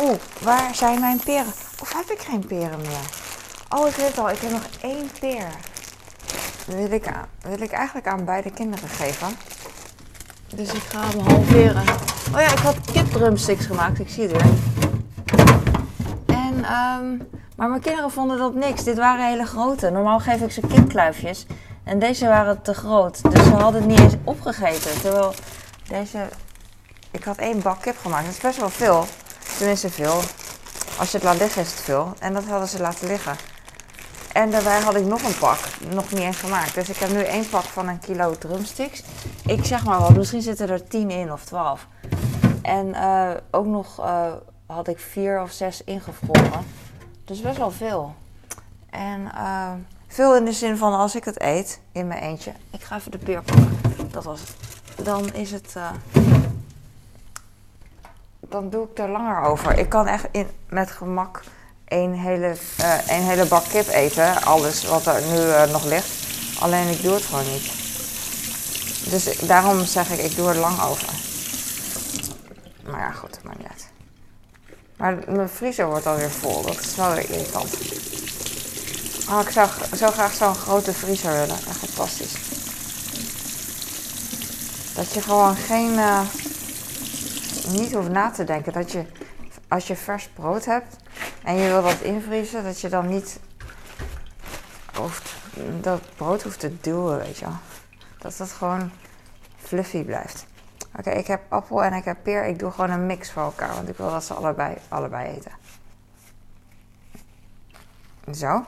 oeh, 0.00 0.18
waar 0.42 0.74
zijn 0.74 1.00
mijn 1.00 1.20
peren? 1.24 1.52
Of 1.80 1.92
heb 1.92 2.10
ik 2.10 2.20
geen 2.20 2.46
peren 2.46 2.80
meer? 2.80 3.08
Oh, 3.68 3.88
ik 3.88 3.94
weet 3.94 4.18
al, 4.18 4.30
ik 4.30 4.38
heb 4.38 4.50
nog 4.50 4.68
één 4.80 5.10
peer 5.20 5.46
wil 6.66 6.90
ik, 6.90 7.10
wil 7.40 7.60
ik 7.60 7.70
eigenlijk 7.70 8.06
aan 8.06 8.24
beide 8.24 8.50
kinderen 8.50 8.88
geven. 8.88 9.28
Dus 10.54 10.72
ik 10.72 10.82
ga 10.82 11.00
hem 11.00 11.20
halveren. 11.20 11.82
Oh 12.34 12.40
ja, 12.40 12.52
ik 12.52 12.58
had 12.58 12.76
kipdrumsticks 12.92 13.66
gemaakt. 13.66 13.98
Ik 13.98 14.08
zie 14.08 14.22
het 14.22 14.32
weer. 14.32 14.52
En, 16.26 16.54
um, 16.54 17.28
maar 17.56 17.68
mijn 17.68 17.80
kinderen 17.80 18.10
vonden 18.10 18.38
dat 18.38 18.54
niks. 18.54 18.84
Dit 18.84 18.96
waren 18.96 19.26
hele 19.26 19.46
grote. 19.46 19.90
Normaal 19.90 20.20
geef 20.20 20.40
ik 20.40 20.52
ze 20.52 20.60
kipkluifjes. 20.60 21.46
En 21.84 21.98
deze 21.98 22.26
waren 22.26 22.62
te 22.62 22.74
groot. 22.74 23.30
Dus 23.30 23.44
ze 23.44 23.50
hadden 23.50 23.80
het 23.80 23.90
niet 23.90 24.00
eens 24.00 24.14
opgegeten. 24.24 25.00
Terwijl 25.00 25.34
deze... 25.88 26.28
Ik 27.10 27.24
had 27.24 27.36
één 27.36 27.62
bak 27.62 27.80
kip 27.80 27.98
gemaakt. 27.98 28.24
Dat 28.24 28.34
is 28.34 28.40
best 28.40 28.58
wel 28.58 28.70
veel. 28.70 29.06
Tenminste 29.58 29.90
veel. 29.90 30.20
Als 30.98 31.10
je 31.10 31.16
het 31.16 31.22
laat 31.22 31.38
liggen 31.38 31.62
is 31.62 31.70
het 31.70 31.80
veel. 31.80 32.14
En 32.18 32.34
dat 32.34 32.44
hadden 32.44 32.68
ze 32.68 32.80
laten 32.80 33.06
liggen. 33.06 33.36
En 34.32 34.50
daarbij 34.50 34.80
had 34.80 34.94
ik 34.94 35.04
nog 35.04 35.22
een 35.22 35.38
pak, 35.38 35.58
nog 35.90 36.10
niet 36.10 36.20
eens 36.20 36.36
gemaakt. 36.36 36.74
Dus 36.74 36.88
ik 36.88 36.96
heb 36.96 37.10
nu 37.10 37.20
één 37.20 37.48
pak 37.48 37.62
van 37.62 37.88
een 37.88 37.98
kilo 37.98 38.38
drumsticks. 38.38 39.02
Ik 39.46 39.64
zeg 39.64 39.84
maar 39.84 40.00
wat, 40.00 40.16
misschien 40.16 40.42
zitten 40.42 40.68
er 40.68 40.88
tien 40.88 41.10
in 41.10 41.32
of 41.32 41.44
twaalf. 41.44 41.86
En 42.62 42.86
uh, 42.86 43.30
ook 43.50 43.66
nog 43.66 44.00
uh, 44.00 44.32
had 44.66 44.88
ik 44.88 44.98
vier 44.98 45.42
of 45.42 45.50
zes 45.50 45.84
ingevroren. 45.84 46.66
Dus 47.24 47.40
best 47.40 47.58
wel 47.58 47.70
veel. 47.70 48.14
En 48.90 49.20
uh, 49.34 49.72
veel 50.08 50.36
in 50.36 50.44
de 50.44 50.52
zin 50.52 50.76
van 50.76 50.92
als 50.92 51.14
ik 51.14 51.24
het 51.24 51.40
eet 51.40 51.80
in 51.92 52.06
mijn 52.06 52.22
eentje. 52.22 52.52
Ik 52.70 52.82
ga 52.82 52.96
even 52.96 53.10
de 53.10 53.18
peer 53.18 53.42
pakken. 53.42 53.78
Dat 54.10 54.24
was 54.24 54.40
het. 54.40 54.63
Dan 55.02 55.34
is 55.34 55.50
het. 55.50 55.74
dan 58.40 58.70
doe 58.70 58.86
ik 58.90 58.98
er 58.98 59.08
langer 59.08 59.42
over. 59.42 59.78
Ik 59.78 59.88
kan 59.88 60.06
echt 60.06 60.26
in, 60.30 60.46
met 60.68 60.90
gemak 60.90 61.42
één 61.84 62.12
hele, 62.12 62.56
uh, 62.80 63.08
één 63.08 63.22
hele 63.22 63.46
bak 63.46 63.64
kip 63.68 63.88
eten. 63.88 64.42
Alles 64.42 64.84
wat 64.84 65.06
er 65.06 65.22
nu 65.22 65.38
uh, 65.38 65.64
nog 65.64 65.84
ligt. 65.84 66.10
Alleen 66.60 66.88
ik 66.88 67.02
doe 67.02 67.14
het 67.14 67.24
gewoon 67.24 67.52
niet. 67.52 67.82
Dus 69.10 69.38
daarom 69.38 69.84
zeg 69.84 70.10
ik, 70.10 70.18
ik 70.18 70.36
doe 70.36 70.48
er 70.48 70.56
lang 70.56 70.82
over. 70.82 71.08
Maar 72.90 73.00
ja, 73.00 73.10
goed, 73.10 73.38
maar 73.42 73.56
niet. 73.58 73.88
Maar 74.96 75.18
mijn 75.28 75.48
vriezer 75.48 75.86
wordt 75.86 76.06
alweer 76.06 76.30
vol. 76.30 76.62
Dat 76.62 76.80
is 76.80 76.96
wel 76.96 77.14
weer 77.14 77.30
irritant. 77.30 77.74
Oh, 79.30 79.40
ik 79.40 79.50
zou 79.50 79.68
zo 79.96 80.06
graag 80.10 80.32
zo'n 80.32 80.54
grote 80.54 80.92
vriezer 80.92 81.32
willen. 81.32 81.56
Echt 81.68 81.78
fantastisch. 81.78 82.53
Dat 85.04 85.14
je 85.14 85.22
gewoon 85.22 85.56
geen... 85.56 85.92
Uh, 85.92 86.20
niet 87.68 87.94
hoeft 87.94 88.08
na 88.08 88.30
te 88.30 88.44
denken. 88.44 88.72
Dat 88.72 88.92
je, 88.92 89.06
als 89.68 89.86
je 89.86 89.96
vers 89.96 90.28
brood 90.28 90.64
hebt 90.64 90.96
en 91.42 91.54
je 91.54 91.68
wil 91.68 91.82
dat 91.82 92.00
invriezen, 92.00 92.64
dat 92.64 92.80
je 92.80 92.88
dan 92.88 93.08
niet 93.08 93.38
hoeft, 94.96 95.34
dat 95.80 96.00
brood 96.16 96.42
hoeft 96.42 96.60
te 96.60 96.80
duwen, 96.80 97.18
weet 97.18 97.38
je 97.38 97.44
wel. 97.44 97.56
Dat 98.18 98.38
het 98.38 98.52
gewoon 98.52 98.90
fluffy 99.56 100.04
blijft. 100.04 100.46
Oké, 100.98 101.10
ik 101.10 101.26
heb 101.26 101.40
appel 101.48 101.84
en 101.84 101.92
ik 101.92 102.04
heb 102.04 102.16
peer. 102.22 102.46
Ik 102.46 102.58
doe 102.58 102.70
gewoon 102.70 102.90
een 102.90 103.06
mix 103.06 103.30
voor 103.30 103.42
elkaar, 103.42 103.74
want 103.74 103.88
ik 103.88 103.96
wil 103.96 104.10
dat 104.10 104.24
ze 104.24 104.34
allebei, 104.34 104.76
allebei 104.88 105.28
eten. 105.28 105.52
Zo. 108.34 108.64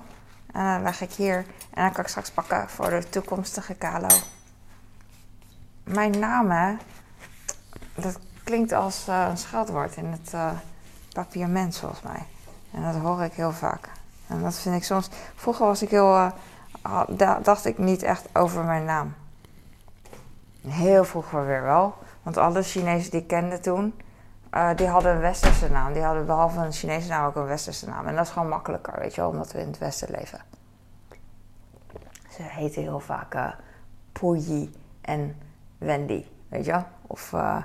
En 0.52 0.64
dan 0.64 0.82
leg 0.82 1.00
ik 1.00 1.12
hier. 1.12 1.36
En 1.70 1.82
dan 1.82 1.92
kan 1.92 2.02
ik 2.02 2.10
straks 2.10 2.30
pakken 2.30 2.68
voor 2.68 2.90
de 2.90 3.08
toekomstige 3.08 3.74
kalo. 3.74 4.08
Mijn 5.86 6.18
naam, 6.18 6.50
hè. 6.50 6.76
Dat 7.94 8.18
klinkt 8.44 8.72
als 8.72 9.08
uh, 9.08 9.26
een 9.30 9.38
scheldwoord 9.38 9.96
in 9.96 10.06
het 10.06 10.32
uh, 10.34 10.50
papierment, 11.12 11.78
volgens 11.78 12.02
mij. 12.02 12.22
En 12.70 12.82
dat 12.82 12.94
hoor 12.94 13.22
ik 13.22 13.32
heel 13.32 13.52
vaak. 13.52 13.88
En 14.26 14.42
dat 14.42 14.54
vind 14.54 14.76
ik 14.76 14.84
soms. 14.84 15.08
Vroeger 15.34 15.66
was 15.66 15.82
ik 15.82 15.90
heel. 15.90 16.32
Uh, 16.86 17.36
dacht 17.42 17.64
ik 17.64 17.78
niet 17.78 18.02
echt 18.02 18.28
over 18.32 18.64
mijn 18.64 18.84
naam. 18.84 19.14
Heel 20.66 21.04
vroeger 21.04 21.46
weer 21.46 21.62
wel. 21.62 21.94
Want 22.22 22.36
alle 22.36 22.62
Chinezen 22.62 23.10
die 23.10 23.20
ik 23.20 23.26
kende 23.26 23.60
toen, 23.60 23.94
die 24.76 24.86
hadden 24.86 25.12
een 25.12 25.20
westerse 25.20 25.70
naam. 25.70 25.92
Die 25.92 26.02
hadden 26.02 26.26
behalve 26.26 26.60
een 26.60 26.72
Chinese 26.72 27.08
naam 27.08 27.26
ook 27.26 27.36
een 27.36 27.46
westerse 27.46 27.88
naam. 27.88 28.06
En 28.06 28.14
dat 28.14 28.24
is 28.24 28.32
gewoon 28.32 28.48
makkelijker, 28.48 28.98
weet 28.98 29.14
je 29.14 29.20
wel, 29.20 29.30
omdat 29.30 29.52
we 29.52 29.60
in 29.60 29.66
het 29.66 29.78
westen 29.78 30.10
leven. 30.10 30.40
Ze 32.30 32.42
heten 32.42 32.82
heel 32.82 33.00
vaak 33.00 33.34
uh, 33.34 33.48
Puyi 34.12 34.74
en 35.00 35.36
Wendy, 35.78 36.26
weet 36.48 36.64
je. 36.64 36.82
Of 37.06 37.32
uh, 37.32 37.62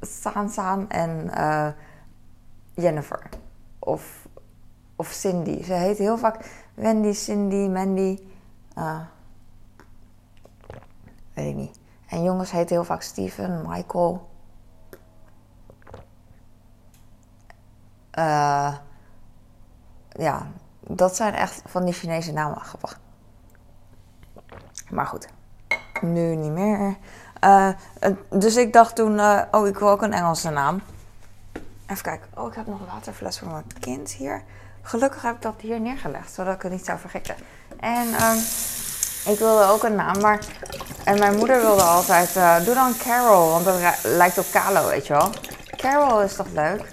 San 0.00 0.88
en 0.88 1.30
Jennifer. 2.74 3.28
Of, 3.78 4.28
of 4.96 5.08
Cindy. 5.08 5.62
Ze 5.62 5.72
heten 5.72 6.04
heel 6.04 6.18
vaak 6.18 6.66
Wendy, 6.74 7.12
Cindy, 7.12 7.68
Mandy. 7.68 8.18
Weet 11.34 11.48
ik 11.48 11.54
niet. 11.54 11.80
En 12.08 12.22
jongens 12.22 12.50
heten 12.50 12.76
heel 12.76 12.84
vaak 12.84 13.02
Steven, 13.02 13.64
Michael. 13.68 14.30
Uh, 18.18 18.76
ja, 20.08 20.46
dat 20.80 21.16
zijn 21.16 21.34
echt 21.34 21.62
van 21.66 21.84
die 21.84 21.94
Chinese 21.94 22.32
namen. 22.32 22.60
Grappig. 22.60 23.00
Maar 24.92 25.06
goed, 25.06 25.28
nu 26.00 26.36
niet 26.36 26.50
meer. 26.50 26.96
Uh, 27.44 27.68
dus 28.30 28.56
ik 28.56 28.72
dacht 28.72 28.96
toen, 28.96 29.18
uh, 29.18 29.42
oh, 29.50 29.66
ik 29.66 29.78
wil 29.78 29.90
ook 29.90 30.02
een 30.02 30.12
Engelse 30.12 30.50
naam. 30.50 30.82
Even 31.86 32.02
kijken. 32.02 32.28
Oh, 32.34 32.48
ik 32.48 32.54
heb 32.54 32.66
nog 32.66 32.80
een 32.80 32.86
waterfles 32.86 33.38
voor 33.38 33.48
mijn 33.48 33.64
kind 33.80 34.10
hier. 34.10 34.42
Gelukkig 34.82 35.22
heb 35.22 35.34
ik 35.34 35.42
dat 35.42 35.54
hier 35.60 35.80
neergelegd, 35.80 36.32
zodat 36.32 36.54
ik 36.54 36.62
het 36.62 36.72
niet 36.72 36.84
zou 36.84 36.98
vergeten. 36.98 37.34
En 37.80 38.06
um, 38.06 38.38
ik 39.32 39.38
wilde 39.38 39.64
ook 39.64 39.82
een 39.82 39.94
naam, 39.94 40.20
maar... 40.20 40.38
En 41.04 41.18
mijn 41.18 41.36
moeder 41.36 41.60
wilde 41.60 41.82
altijd... 41.82 42.34
Doe 42.64 42.74
dan 42.74 42.96
Carol, 42.96 43.50
want 43.50 43.64
dat 43.64 43.76
lijkt 44.02 44.38
op 44.38 44.46
Carlo, 44.50 44.86
weet 44.86 45.06
je 45.06 45.12
wel. 45.12 45.30
Carol 45.76 46.22
is 46.22 46.34
toch 46.34 46.48
leuk? 46.54 46.88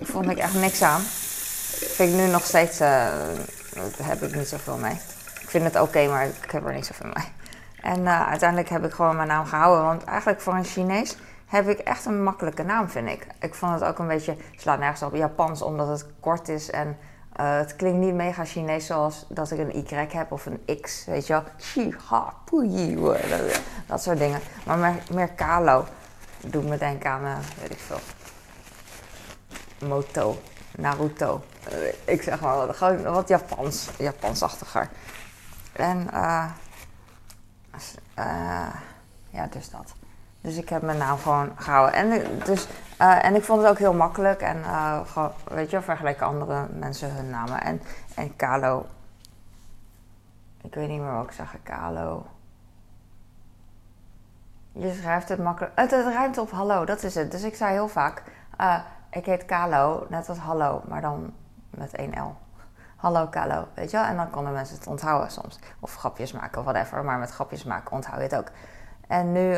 Vond 0.00 0.30
ik 0.30 0.38
echt 0.38 0.54
niks 0.54 0.82
aan. 0.82 1.00
Vind 1.00 2.12
ik 2.12 2.16
nu 2.18 2.26
nog 2.26 2.44
steeds... 2.44 2.78
Heb 4.02 4.22
ik 4.22 4.34
niet 4.34 4.48
zoveel 4.48 4.76
mee. 4.76 5.00
Ik 5.48 5.54
vind 5.54 5.64
het 5.72 5.80
oké, 5.80 6.08
maar 6.08 6.26
ik 6.26 6.50
heb 6.50 6.66
er 6.66 6.72
niet 6.72 6.86
zoveel 6.86 7.10
mee. 7.14 7.24
En 7.82 8.00
uh, 8.00 8.28
uiteindelijk 8.28 8.68
heb 8.68 8.84
ik 8.84 8.92
gewoon 8.92 9.16
mijn 9.16 9.28
naam 9.28 9.46
gehouden. 9.46 9.84
Want 9.84 10.04
eigenlijk 10.04 10.40
voor 10.40 10.54
een 10.54 10.64
Chinees 10.64 11.16
heb 11.46 11.68
ik 11.68 11.78
echt 11.78 12.04
een 12.04 12.22
makkelijke 12.22 12.62
naam, 12.62 12.88
vind 12.88 13.08
ik. 13.08 13.26
Ik 13.40 13.54
vond 13.54 13.72
het 13.72 13.84
ook 13.84 13.98
een 13.98 14.06
beetje... 14.06 14.36
slaat 14.56 14.78
nergens 14.78 15.02
op 15.02 15.14
Japans, 15.14 15.62
omdat 15.62 15.88
het 15.88 16.06
kort 16.20 16.48
is 16.48 16.70
en 16.70 16.88
uh, 17.40 17.56
het 17.56 17.76
klinkt 17.76 17.98
niet 17.98 18.14
mega 18.14 18.44
Chinees 18.44 18.86
zoals 18.86 19.26
dat 19.28 19.50
ik 19.50 19.58
een 19.58 19.76
Y 19.76 20.06
heb 20.16 20.32
of 20.32 20.46
een 20.46 20.80
X, 20.80 21.04
weet 21.06 21.26
je 21.26 21.32
wel. 21.32 21.42
Chi, 21.58 21.94
ha, 22.08 22.34
dat 23.86 24.02
soort 24.02 24.18
dingen. 24.18 24.40
Maar 24.64 24.78
meer, 24.78 25.02
meer 25.10 25.28
Kalo 25.28 25.84
doet 26.40 26.68
me 26.68 26.78
denken 26.78 27.10
aan, 27.10 27.24
uh, 27.24 27.36
weet 27.60 27.70
ik 27.70 27.80
veel, 27.86 28.00
Moto, 29.88 30.40
Naruto. 30.76 31.42
Ik 32.04 32.22
zeg 32.22 32.40
maar 32.40 32.74
gewoon 32.74 33.02
wat 33.02 33.28
Japans, 33.28 33.88
Japansachtiger. 33.98 34.88
En 35.78 36.08
uh, 38.18 38.74
ja, 39.30 39.46
dus 39.50 39.70
dat. 39.70 39.94
Dus 40.40 40.56
ik 40.56 40.68
heb 40.68 40.82
mijn 40.82 40.98
naam 40.98 41.18
gewoon 41.18 41.52
gehouden. 41.56 41.94
En, 41.94 42.38
dus, 42.44 42.68
uh, 43.00 43.24
en 43.24 43.34
ik 43.34 43.44
vond 43.44 43.62
het 43.62 43.70
ook 43.70 43.78
heel 43.78 43.94
makkelijk. 43.94 44.40
En 44.40 44.56
uh, 44.56 45.00
gewoon, 45.06 45.32
weet 45.44 45.70
je, 45.70 45.80
vergeleken 45.80 46.26
andere 46.26 46.66
mensen 46.72 47.14
hun 47.14 47.30
namen. 47.30 47.60
En, 47.62 47.82
en 48.14 48.36
Kalo. 48.36 48.86
Ik 50.62 50.74
weet 50.74 50.88
niet 50.88 51.00
meer 51.00 51.12
wat 51.12 51.24
ik 51.24 51.32
zeg. 51.32 51.56
Kalo. 51.62 52.26
Je 54.72 54.94
schrijft 54.94 55.28
het 55.28 55.38
makkelijk. 55.38 55.72
Het, 55.74 55.90
ruimt 55.90 56.38
op 56.38 56.50
hallo, 56.50 56.84
dat 56.84 57.02
is 57.02 57.14
het. 57.14 57.30
Dus 57.30 57.42
ik 57.42 57.54
zei 57.54 57.72
heel 57.72 57.88
vaak: 57.88 58.22
uh, 58.60 58.78
Ik 59.10 59.24
heet 59.24 59.44
Kalo, 59.44 60.06
net 60.08 60.28
als 60.28 60.38
hallo, 60.38 60.82
maar 60.88 61.00
dan 61.00 61.32
met 61.70 61.94
één 61.94 62.22
L. 62.22 62.36
Hallo 62.98 63.26
Kalo, 63.26 63.68
weet 63.74 63.90
je 63.90 63.96
wel? 63.96 64.06
En 64.06 64.16
dan 64.16 64.30
konden 64.30 64.52
mensen 64.52 64.76
het 64.76 64.86
onthouden 64.86 65.30
soms. 65.30 65.58
Of 65.80 65.94
grapjes 65.94 66.32
maken 66.32 66.58
of 66.58 66.64
whatever. 66.64 67.04
Maar 67.04 67.18
met 67.18 67.30
grapjes 67.30 67.64
maken 67.64 67.92
onthoud 67.92 68.16
je 68.16 68.22
het 68.22 68.36
ook. 68.36 68.50
En 69.06 69.32
nu 69.32 69.56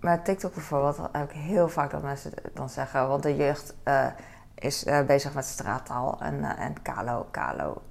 met 0.00 0.24
TikTok 0.24 0.54
bijvoorbeeld 0.54 0.98
heb 1.12 1.30
ik 1.30 1.36
heel 1.36 1.68
vaak 1.68 1.90
dat 1.90 2.02
mensen 2.02 2.32
dan 2.54 2.68
zeggen, 2.68 3.08
want 3.08 3.22
de 3.22 3.36
jeugd 3.36 3.74
uh, 3.84 4.06
is 4.54 4.86
uh, 4.86 5.00
bezig 5.00 5.34
met 5.34 5.44
straattaal 5.44 6.20
en, 6.20 6.44
en 6.44 6.82
kalo, 6.82 7.26
kalo. 7.30 7.82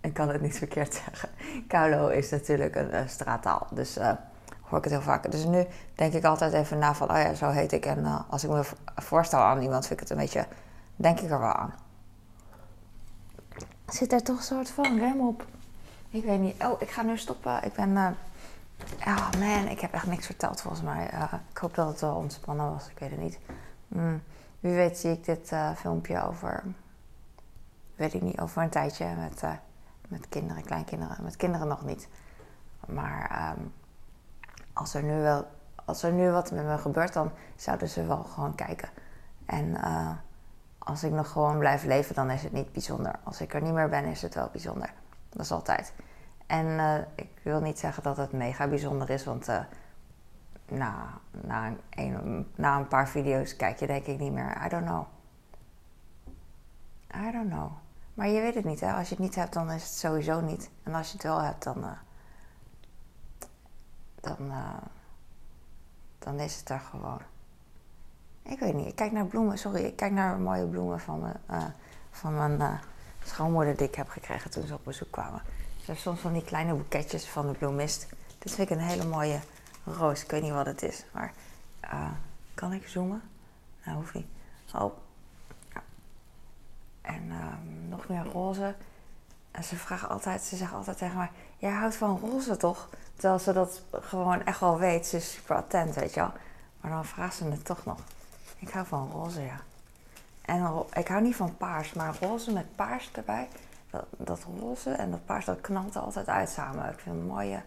Ik 0.00 0.14
kan 0.14 0.28
het 0.28 0.40
niet 0.40 0.58
verkeerd 0.58 0.94
zeggen. 1.04 1.28
Kalo 1.68 2.08
is 2.08 2.30
natuurlijk 2.30 2.74
een 2.74 3.08
straattaal, 3.08 3.66
dus 3.70 3.98
hoor 4.62 4.78
ik 4.78 4.84
het 4.84 4.92
heel 4.92 5.02
vaak. 5.02 5.30
Dus 5.30 5.44
nu 5.44 5.66
denk 5.94 6.12
ik 6.12 6.24
altijd 6.24 6.52
even 6.52 6.78
na 6.78 6.94
van, 6.94 7.10
oh 7.10 7.18
ja, 7.18 7.34
zo 7.34 7.48
heet 7.48 7.72
ik. 7.72 7.86
En 7.86 8.26
als 8.28 8.44
ik 8.44 8.50
me 8.50 8.64
voorstel 8.94 9.40
aan 9.40 9.62
iemand, 9.62 9.86
vind 9.86 10.00
ik 10.00 10.08
het 10.08 10.18
een 10.18 10.24
beetje, 10.24 10.46
denk 10.96 11.20
ik 11.20 11.30
er 11.30 11.40
wel 11.40 11.52
aan. 11.52 11.74
Zit 13.88 14.12
er 14.12 14.22
toch 14.22 14.36
een 14.36 14.42
soort 14.42 14.70
van 14.70 14.98
rem 14.98 15.20
op? 15.20 15.46
Ik 16.10 16.24
weet 16.24 16.40
niet. 16.40 16.64
Oh, 16.64 16.80
ik 16.80 16.90
ga 16.90 17.02
nu 17.02 17.18
stoppen. 17.18 17.64
Ik 17.64 17.72
ben 17.72 18.16
Oh 19.06 19.30
man, 19.38 19.68
ik 19.68 19.80
heb 19.80 19.92
echt 19.92 20.06
niks 20.06 20.26
verteld 20.26 20.60
volgens 20.60 20.82
mij. 20.82 21.10
Uh, 21.14 21.32
ik 21.50 21.58
hoop 21.58 21.74
dat 21.74 21.88
het 21.88 22.00
wel 22.00 22.14
ontspannen 22.14 22.70
was, 22.70 22.88
ik 22.88 22.98
weet 22.98 23.10
het 23.10 23.20
niet. 23.20 23.38
Mm. 23.88 24.22
Wie 24.60 24.74
weet 24.74 24.98
zie 24.98 25.12
ik 25.12 25.24
dit 25.24 25.52
uh, 25.52 25.70
filmpje 25.76 26.22
over, 26.22 26.64
weet 27.94 28.14
ik 28.14 28.22
niet, 28.22 28.40
over 28.40 28.62
een 28.62 28.68
tijdje 28.68 29.06
met, 29.14 29.42
uh, 29.42 29.52
met 30.08 30.28
kinderen, 30.28 30.62
kleinkinderen. 30.62 31.16
Met 31.22 31.36
kinderen 31.36 31.68
nog 31.68 31.84
niet. 31.84 32.08
Maar 32.86 33.54
um, 33.58 33.72
als, 34.72 34.94
er 34.94 35.02
nu 35.02 35.20
wel, 35.20 35.46
als 35.84 36.02
er 36.02 36.12
nu 36.12 36.30
wat 36.30 36.50
met 36.52 36.64
me 36.64 36.78
gebeurt, 36.78 37.12
dan 37.12 37.30
zouden 37.56 37.88
ze 37.88 38.06
wel 38.06 38.22
gewoon 38.22 38.54
kijken. 38.54 38.88
En 39.46 39.76
als 40.86 41.04
ik 41.04 41.12
nog 41.12 41.30
gewoon 41.30 41.58
blijf 41.58 41.84
leven, 41.84 42.14
dan 42.14 42.30
is 42.30 42.42
het 42.42 42.52
niet 42.52 42.72
bijzonder. 42.72 43.18
Als 43.22 43.40
ik 43.40 43.54
er 43.54 43.62
niet 43.62 43.72
meer 43.72 43.88
ben, 43.88 44.04
is 44.04 44.22
het 44.22 44.34
wel 44.34 44.48
bijzonder. 44.52 44.92
Dat 45.28 45.40
is 45.40 45.52
altijd. 45.52 45.92
En 46.46 46.66
uh, 46.66 46.98
ik 47.14 47.40
wil 47.42 47.60
niet 47.60 47.78
zeggen 47.78 48.02
dat 48.02 48.16
het 48.16 48.32
mega 48.32 48.68
bijzonder 48.68 49.10
is, 49.10 49.24
want 49.24 49.48
uh, 49.48 49.60
na, 50.68 51.18
na, 51.30 51.72
een, 51.90 52.46
na 52.54 52.76
een 52.76 52.88
paar 52.88 53.08
video's 53.08 53.56
kijk 53.56 53.78
je 53.78 53.86
denk 53.86 54.06
ik 54.06 54.18
niet 54.18 54.32
meer. 54.32 54.64
I 54.64 54.68
don't 54.68 54.84
know. 54.84 55.06
I 57.26 57.30
don't 57.32 57.50
know. 57.50 57.72
Maar 58.14 58.28
je 58.28 58.40
weet 58.40 58.54
het 58.54 58.64
niet, 58.64 58.80
hè? 58.80 58.92
Als 58.92 59.08
je 59.08 59.14
het 59.14 59.24
niet 59.24 59.34
hebt, 59.34 59.52
dan 59.52 59.70
is 59.70 59.82
het 59.82 59.92
sowieso 59.92 60.40
niet. 60.40 60.70
En 60.82 60.94
als 60.94 61.06
je 61.06 61.12
het 61.12 61.22
wel 61.22 61.42
hebt, 61.42 61.62
dan. 61.62 61.78
Uh, 61.78 61.90
dan, 64.20 64.52
dan 66.18 66.40
is 66.40 66.56
het 66.56 66.68
er 66.68 66.80
gewoon. 66.80 67.20
Ik 68.48 68.58
weet 68.58 68.74
niet. 68.74 68.86
Ik 68.86 68.96
kijk 68.96 69.12
naar 69.12 69.26
bloemen. 69.26 69.58
Sorry, 69.58 69.84
ik 69.84 69.96
kijk 69.96 70.12
naar 70.12 70.38
mooie 70.38 70.66
bloemen 70.66 71.00
van, 71.00 71.32
van 72.10 72.34
mijn 72.34 72.80
schoonmoeder 73.24 73.76
die 73.76 73.86
ik 73.86 73.94
heb 73.94 74.08
gekregen 74.08 74.50
toen 74.50 74.66
ze 74.66 74.74
op 74.74 74.84
bezoek 74.84 75.10
kwamen 75.10 75.42
zijn 75.86 75.98
soms 75.98 76.20
van 76.20 76.32
die 76.32 76.44
kleine 76.44 76.74
boeketjes 76.74 77.28
van 77.28 77.46
de 77.46 77.52
bloemist. 77.52 78.06
Dit 78.38 78.54
vind 78.54 78.70
ik 78.70 78.76
een 78.76 78.84
hele 78.84 79.04
mooie 79.04 79.40
roos. 79.84 80.22
Ik 80.22 80.30
weet 80.30 80.42
niet 80.42 80.52
wat 80.52 80.66
het 80.66 80.82
is, 80.82 81.04
maar 81.12 81.32
uh, 81.84 82.10
kan 82.54 82.72
ik 82.72 82.88
zoomen? 82.88 83.22
Nou, 83.84 83.96
hoeft 83.96 84.14
niet. 84.14 84.26
Oh. 84.74 84.92
Ja. 85.74 85.82
En 87.00 87.26
uh, 87.26 87.44
nog 87.88 88.08
meer 88.08 88.24
roze. 88.24 88.74
En 89.50 89.64
ze 89.64 89.76
vragen 89.76 90.08
altijd, 90.08 90.42
ze 90.42 90.56
zeggen 90.56 90.76
altijd 90.76 90.98
tegen 90.98 91.16
mij: 91.16 91.30
Jij 91.56 91.72
houdt 91.72 91.96
van 91.96 92.18
roze 92.18 92.56
toch? 92.56 92.88
Terwijl 93.14 93.38
ze 93.38 93.52
dat 93.52 93.82
gewoon 93.90 94.44
echt 94.44 94.60
wel 94.60 94.78
weet. 94.78 95.06
Ze 95.06 95.16
is 95.16 95.32
super 95.32 95.56
attent, 95.56 95.94
weet 95.94 96.14
je 96.14 96.20
wel. 96.20 96.32
Maar 96.80 96.90
dan 96.90 97.04
vragen 97.04 97.34
ze 97.34 97.44
het 97.44 97.64
toch 97.64 97.84
nog. 97.84 97.98
Ik 98.58 98.68
hou 98.68 98.86
van 98.86 99.10
roze, 99.10 99.42
ja. 99.42 99.60
En 100.42 100.84
ik 100.92 101.08
hou 101.08 101.22
niet 101.22 101.36
van 101.36 101.56
paars, 101.56 101.92
maar 101.92 102.16
roze 102.20 102.52
met 102.52 102.76
paars 102.76 103.12
erbij. 103.12 103.48
Dat, 103.90 104.04
dat 104.16 104.46
roze 104.60 104.90
en 104.90 105.10
dat 105.10 105.24
paars, 105.24 105.44
dat 105.44 105.60
knalt 105.60 105.96
altijd 105.96 106.28
uit 106.28 106.48
samen. 106.48 106.84
Ik 106.84 106.98
vind 106.98 107.14
het 107.14 107.24
een 107.24 107.30
mooie, 107.30 107.62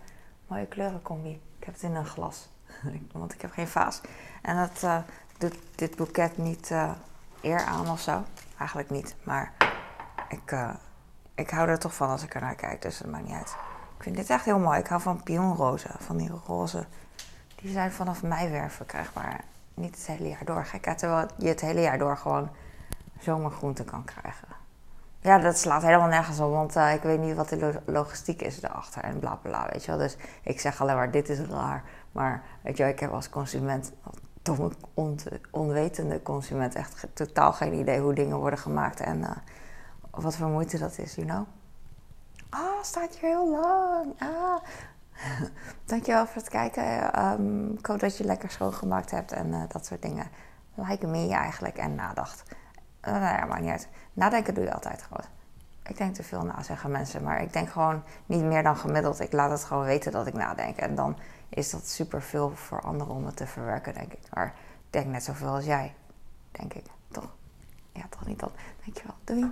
mooie 0.48 0.66
kleurencombi. 0.66 1.42
Ik 1.60 1.66
heb 1.66 1.74
het 1.74 1.84
in 1.84 1.96
een 1.96 2.06
glas, 2.06 2.50
want 3.12 3.34
ik 3.34 3.42
heb 3.42 3.52
geen 3.52 3.68
vaas. 3.68 4.02
En 4.42 4.56
dat 4.56 4.84
uh, 4.84 4.98
doet 5.38 5.56
dit 5.76 5.96
boeket 5.96 6.38
niet 6.38 6.70
uh, 6.70 6.92
eer 7.42 7.64
aan 7.64 7.90
of 7.90 8.00
zo. 8.00 8.24
Eigenlijk 8.58 8.90
niet, 8.90 9.16
maar 9.24 9.54
ik, 10.30 10.52
uh, 10.52 10.74
ik 11.36 11.50
hou 11.50 11.70
er 11.70 11.80
toch 11.80 11.96
van 11.96 12.10
als 12.10 12.24
ik 12.24 12.36
er 12.36 12.42
naar 12.42 12.56
kijk, 12.56 12.82
dus 12.82 12.98
dat 12.98 13.08
maakt 13.08 13.26
niet 13.26 13.36
uit. 13.36 13.56
Ik 13.98 14.04
vind 14.04 14.16
dit 14.16 14.30
echt 14.30 14.46
heel 14.46 14.60
mooi. 14.60 14.80
Ik 14.80 14.88
hou 14.88 15.02
van 15.02 15.24
pionrozen, 15.24 15.96
van 16.00 16.18
die 16.18 16.32
roze. 16.46 16.86
Die 17.56 17.72
zijn 17.72 17.92
vanaf 17.92 18.24
mei 18.24 18.50
weer 18.50 18.72
verkrijgbaar. 18.72 19.44
Niet 19.80 19.96
het 19.96 20.08
hele 20.08 20.30
jaar 20.30 20.46
door. 20.46 20.66
Gek, 20.66 20.98
terwijl 20.98 21.28
je 21.38 21.48
het 21.48 21.62
hele 21.62 21.82
jaar 21.82 21.98
door 21.98 22.18
gewoon 22.18 22.50
zomergroenten 23.20 23.86
kan 23.86 24.04
krijgen. 24.04 24.48
Ja, 25.22 25.38
dat 25.38 25.58
slaat 25.58 25.82
helemaal 25.82 26.08
nergens 26.08 26.40
op, 26.40 26.52
want 26.52 26.76
uh, 26.76 26.94
ik 26.94 27.02
weet 27.02 27.20
niet 27.20 27.36
wat 27.36 27.50
de 27.50 27.82
logistiek 27.86 28.42
is 28.42 28.64
erachter 28.64 29.04
en 29.04 29.20
bla 29.20 29.36
bla, 29.36 29.70
weet 29.72 29.86
je 29.86 29.92
wel. 29.92 30.00
Dus 30.00 30.18
ik 30.44 30.60
zeg 30.60 30.82
alleen 30.82 30.96
maar, 30.96 31.12
dit 31.12 31.30
is 31.30 31.40
raar. 31.40 31.84
Maar 32.12 32.44
weet 32.62 32.78
je 32.78 32.84
wel, 32.84 32.92
ik 32.92 33.00
heb 33.00 33.12
als 33.12 33.30
consument, 33.30 33.92
domme, 34.42 34.72
on 34.94 35.20
onwetende 35.52 36.22
consument, 36.22 36.76
echt 36.76 37.08
totaal 37.14 37.54
geen 37.54 37.74
idee 37.74 38.00
hoe 38.00 38.14
dingen 38.14 38.38
worden 38.38 38.60
gemaakt 38.60 39.00
en 39.00 39.18
uh, 39.18 39.32
wat 40.12 40.36
voor 40.36 40.48
moeite 40.48 40.78
dat 40.78 40.98
is, 40.98 41.16
you 41.16 41.28
know. 41.28 41.48
Ah, 42.50 42.82
staat 42.82 43.16
hier 43.16 43.30
heel 43.30 43.50
lang. 43.50 44.14
Ah. 44.20 44.64
Dankjewel 45.86 46.26
voor 46.26 46.42
het 46.42 46.50
kijken. 46.50 47.20
Um, 47.26 47.74
ik 47.78 47.86
hoop 47.86 48.00
dat 48.00 48.18
je 48.18 48.24
lekker 48.24 48.52
schoongemaakt 48.52 49.12
hebt 49.12 49.32
en 49.32 49.48
uh, 49.48 49.64
dat 49.68 49.86
soort 49.86 50.02
dingen. 50.02 50.28
Like 50.74 51.08
me 51.08 51.34
eigenlijk 51.34 51.78
en 51.78 51.96
nadacht. 51.96 52.44
Uh, 53.08 53.12
nou 53.12 53.38
ja, 53.38 53.46
maar 53.46 53.62
niet 53.62 53.70
uit. 53.70 53.88
Nadenken 54.14 54.54
doe 54.54 54.64
je 54.64 54.74
altijd 54.74 55.02
gewoon. 55.02 55.26
Ik 55.84 55.98
denk 55.98 56.16
te 56.16 56.24
veel 56.24 56.44
na, 56.44 56.64
zeggen 56.64 56.92
mensen. 56.92 57.24
Maar 57.24 57.42
ik 57.42 57.54
denk 57.54 57.70
gewoon 57.70 58.04
niet 58.26 58.44
meer 58.44 58.64
dan 58.64 58.78
gemiddeld. 58.78 59.20
Ik 59.20 59.32
laat 59.32 59.52
het 59.52 59.64
gewoon 59.64 59.84
weten 59.84 60.12
dat 60.12 60.28
ik 60.28 60.34
nadenk. 60.34 60.78
En 60.78 60.96
dan 60.96 61.18
is 61.50 61.70
dat 61.70 61.88
super 61.88 62.22
veel 62.22 62.56
voor 62.56 62.82
anderen 62.82 63.14
om 63.14 63.26
het 63.26 63.36
te 63.36 63.48
verwerken, 63.48 63.94
denk 63.94 64.14
ik. 64.14 64.22
Maar 64.34 64.54
ik 64.86 64.94
denk 64.94 65.06
net 65.06 65.24
zoveel 65.24 65.50
als 65.50 65.66
jij, 65.66 65.96
denk 66.52 66.74
ik. 66.74 66.86
Toch? 67.12 67.36
Ja, 67.92 68.04
toch 68.10 68.26
niet 68.26 68.40
dan. 68.40 68.52
Dankjewel. 68.86 69.16
Doei. 69.24 69.52